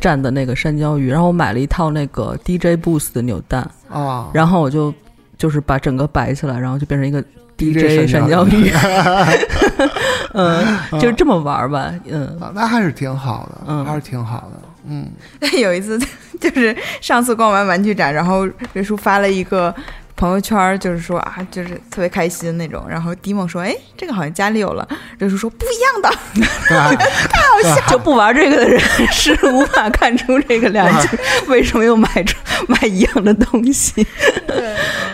[0.00, 4.92] 蘸的那个山椒鱼，然后我买了一套那个 DJ Boost 的扭蛋，啊，然后我就
[5.36, 7.22] 就是把整个摆起来，然后就变成一个
[7.56, 8.70] DJ 山山椒椒鱼，
[10.34, 10.64] 嗯，
[11.00, 12.26] 就是这么玩儿吧，嗯。
[12.40, 13.84] 啊那还是挺好的，嗯。
[13.84, 15.10] 还是挺好的，嗯，
[15.60, 15.98] 有一次
[16.40, 19.74] 就是上次逛完玩具展，然后瑞叔发了一个
[20.18, 22.84] 朋友圈儿，就是说啊，就是特别开心那种。
[22.88, 24.86] 然后迪梦说：“哎，这个好像家里有了。”
[25.18, 26.10] 就是说：“不一样的。
[26.68, 27.86] 太好笑。
[27.88, 28.80] 就不玩这个的人
[29.12, 31.08] 是无法看出这个两家
[31.46, 34.04] 为什么又买出买一样的东西。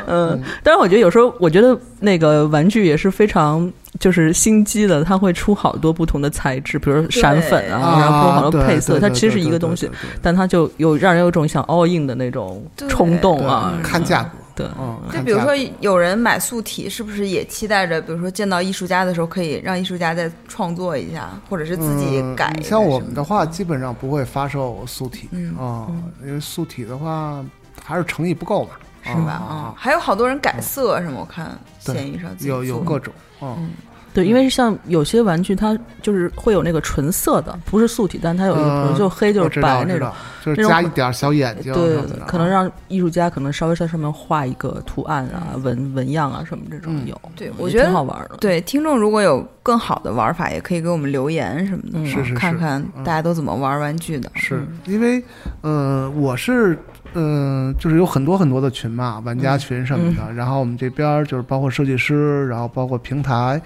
[0.06, 9.90] 嗯，但是我觉得有时候，我觉得那个玩具也是非常就是心机的，它会出好多不同的材质，比如闪粉啊，啊然后好多对配色，它其实是一个东西
[10.22, 14.66] 但它就有让人有种想 all in 的那种冲动啊，看价格，对。
[14.78, 27.44] 嗯，就比如说有人买素体，是不是也期待着，比如说见到艺术家的时候，可以让艺术家再创作一下，或者是自己嗯改一下你像我们的话，基本上不会发售素体嗯嗯，因为素体的话
[27.82, 28.70] 还是诚意不够嘛，
[29.02, 29.32] 是吧？
[29.32, 33.70] 啊，还有好多人改色是吗，我看闲鱼上有有各种，嗯，
[34.14, 40.10] 对，因为像有些玩具它就是会有那个纯色的，不是素体，但它有一个呃就黑就是白那种
[40.42, 47.06] 就是加一点小眼睛对可能让艺术家可能稍微在上面画一个图案啊、纹纹样啊什么这种嗯。
[47.06, 48.36] 有，对我觉得挺好玩的。
[48.38, 52.34] 对，听众如果有更好的玩法，也可以给我们留言什么的，嗯是是是。
[52.34, 54.30] 看看嗯大家都怎么玩玩具的。
[54.34, 55.22] 是因为，
[55.62, 56.78] 呃，我是，
[57.14, 60.32] 嗯、就是有很多很多的群嘛，玩家群什么的。
[60.32, 63.60] 然后我们这边就是包括设计师，然后包括平台，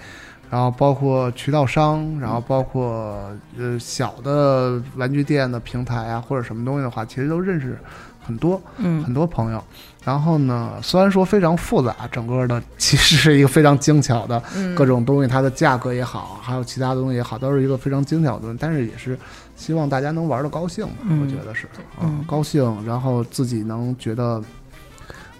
[0.49, 7.77] 然后包括渠道商，然后包括呃小的玩具店的平台啊，或者什么东西的话，其实都认识
[8.19, 9.63] 很多嗯很多朋友。
[10.03, 18.57] 然后呢，虽然说非常复杂，整个的其实是一个非常精巧的嗯，各种东西，它的价格也好，还有其他东西也好，都是一个非常精巧的东西。
[18.59, 19.15] 但是也是
[19.55, 21.67] 希望大家能玩的高兴吧，嗯我觉得是，
[22.01, 24.41] 嗯高兴，然后自己能觉得，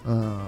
[0.05, 0.41] 呃，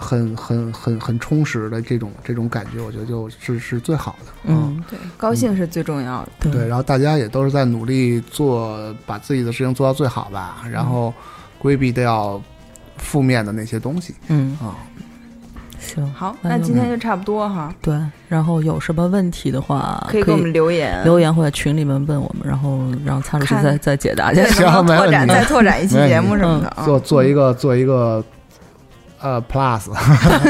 [0.00, 4.32] 很很很很充实的这种这种感觉，我觉得就是是最好的。
[4.44, 6.28] 嗯，对，高兴是最重要的。
[6.40, 11.12] 对对，然后大家也都是在努力做，把自己的事情做到最好吧，然后
[11.58, 12.42] 规避掉
[12.96, 14.74] 负面的那些东西嗯，啊。
[15.82, 17.98] 行，好，那今天就差不多哈，对，
[18.28, 24.44] 然后有什么问题的话，可可以给我们留言，留言或者群里面问我们，然后让蔡老师再再解答一下。
[24.52, 26.84] 行能不能拓展没问题再拓展一期节目什么的啊？
[26.84, 28.22] 做做一个做一个
[29.22, 29.90] 呃 plus，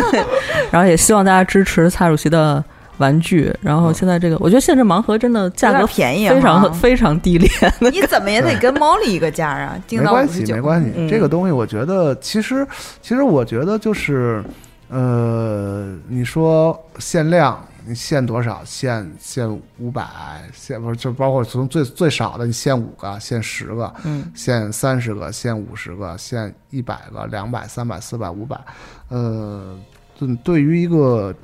[0.70, 2.62] 然后也希望大家支持蔡主席的
[2.98, 3.52] 玩具。
[3.60, 7.50] 然后现在这个，我觉得现在这盲盒真的价格便宜非常非常低廉。
[7.80, 10.60] 你怎么也得跟猫里一个价啊， 定没关系，没。
[10.60, 10.92] 关系。
[10.96, 12.66] 嗯这个东西，我觉得其实
[13.02, 14.42] 其实我觉得就是，
[14.88, 18.64] 呃，你说限量，你限多少？
[18.64, 28.60] 限限五百，限不是就包括从最最少的，你限五个，限十个，嗯限三十个，限五十个，限一百个，两百、三百、四百、五百，
[29.08, 29.78] 呃，
[30.18, 31.34] 对对于一个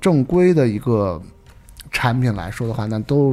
[0.00, 1.20] 正规的一个
[1.90, 3.32] 产品来说的话，那都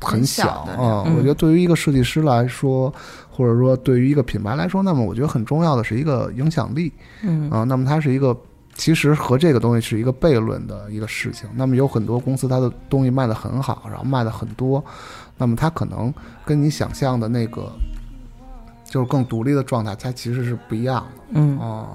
[0.00, 2.92] 很很小啊、嗯我觉得对于一个设计师来说，
[3.30, 6.92] 或者说对于一个品牌来说，那么我觉得很重要的是一个影响力
[7.22, 8.36] 嗯啊、那么它是一个。
[8.78, 11.46] 其实和这个东西是一个悖论的一个事情。
[11.54, 14.82] 那么有很多公司，它的东西卖得很好，然后卖的很多，
[15.36, 16.14] 那么它可能
[16.46, 17.70] 跟你想象的那个
[18.84, 21.86] 就是更独立的状态，它其实是不一样的嗯，哦。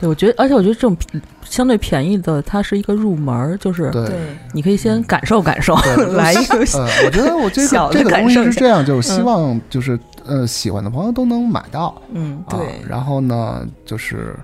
[0.00, 0.96] 对，我觉得，而且我觉得这种
[1.44, 12.82] 相对便宜的，它是一个入门儿，就是对，你可以先感受感受，对 来一个呃，我觉得 我这小的个这个东西是这样，就是希望就是呃喜欢的朋友都能买到嗯啊对。
[12.88, 14.34] 然后呢，就是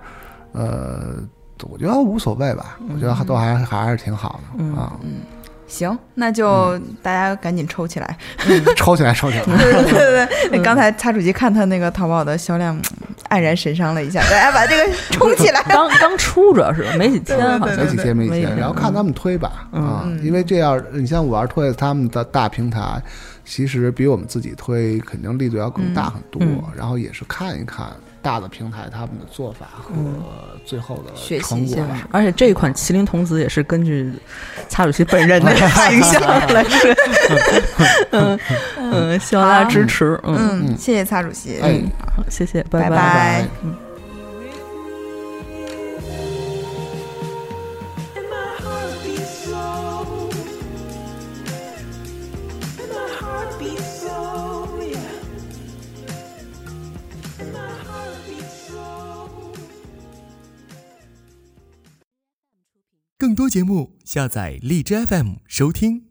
[0.53, 1.17] 呃，
[1.71, 4.93] 我觉得无所谓吧，我觉得还都还还是挺好的嗯啊。
[5.67, 8.19] 行，那就大家赶紧抽起来。
[8.77, 9.45] 抽起来，抽起来。
[9.47, 12.83] 对对对对， 刚才擦主席看他那个淘宝的销量，嗯
[13.31, 15.63] 黯然神伤了一下，大家把这个冲起来。
[15.69, 23.01] 刚刚出主要是没几天，好像没几天，没几天，然后看他们推吧，啊嗯，因为这样，你像五二推他们的大平台，
[23.45, 27.87] 其实比我们自己推肯定力度要更大很多嗯，然后也是看一看
[28.23, 29.93] 大的平台他们的做法和
[30.65, 32.09] 最后的成果吧。
[32.11, 34.13] 而且这一款麒麟童子也是根据
[34.69, 36.21] 擦主席本人的 形象
[36.53, 36.95] 来设，
[38.13, 38.39] 嗯
[38.77, 41.59] 嗯，希望大家支持，嗯，嗯，谢谢擦主席。
[41.63, 43.49] 嗯好，谢谢，拜拜拜
[63.21, 66.05] 更多节目，下载荔枝 FM 收听。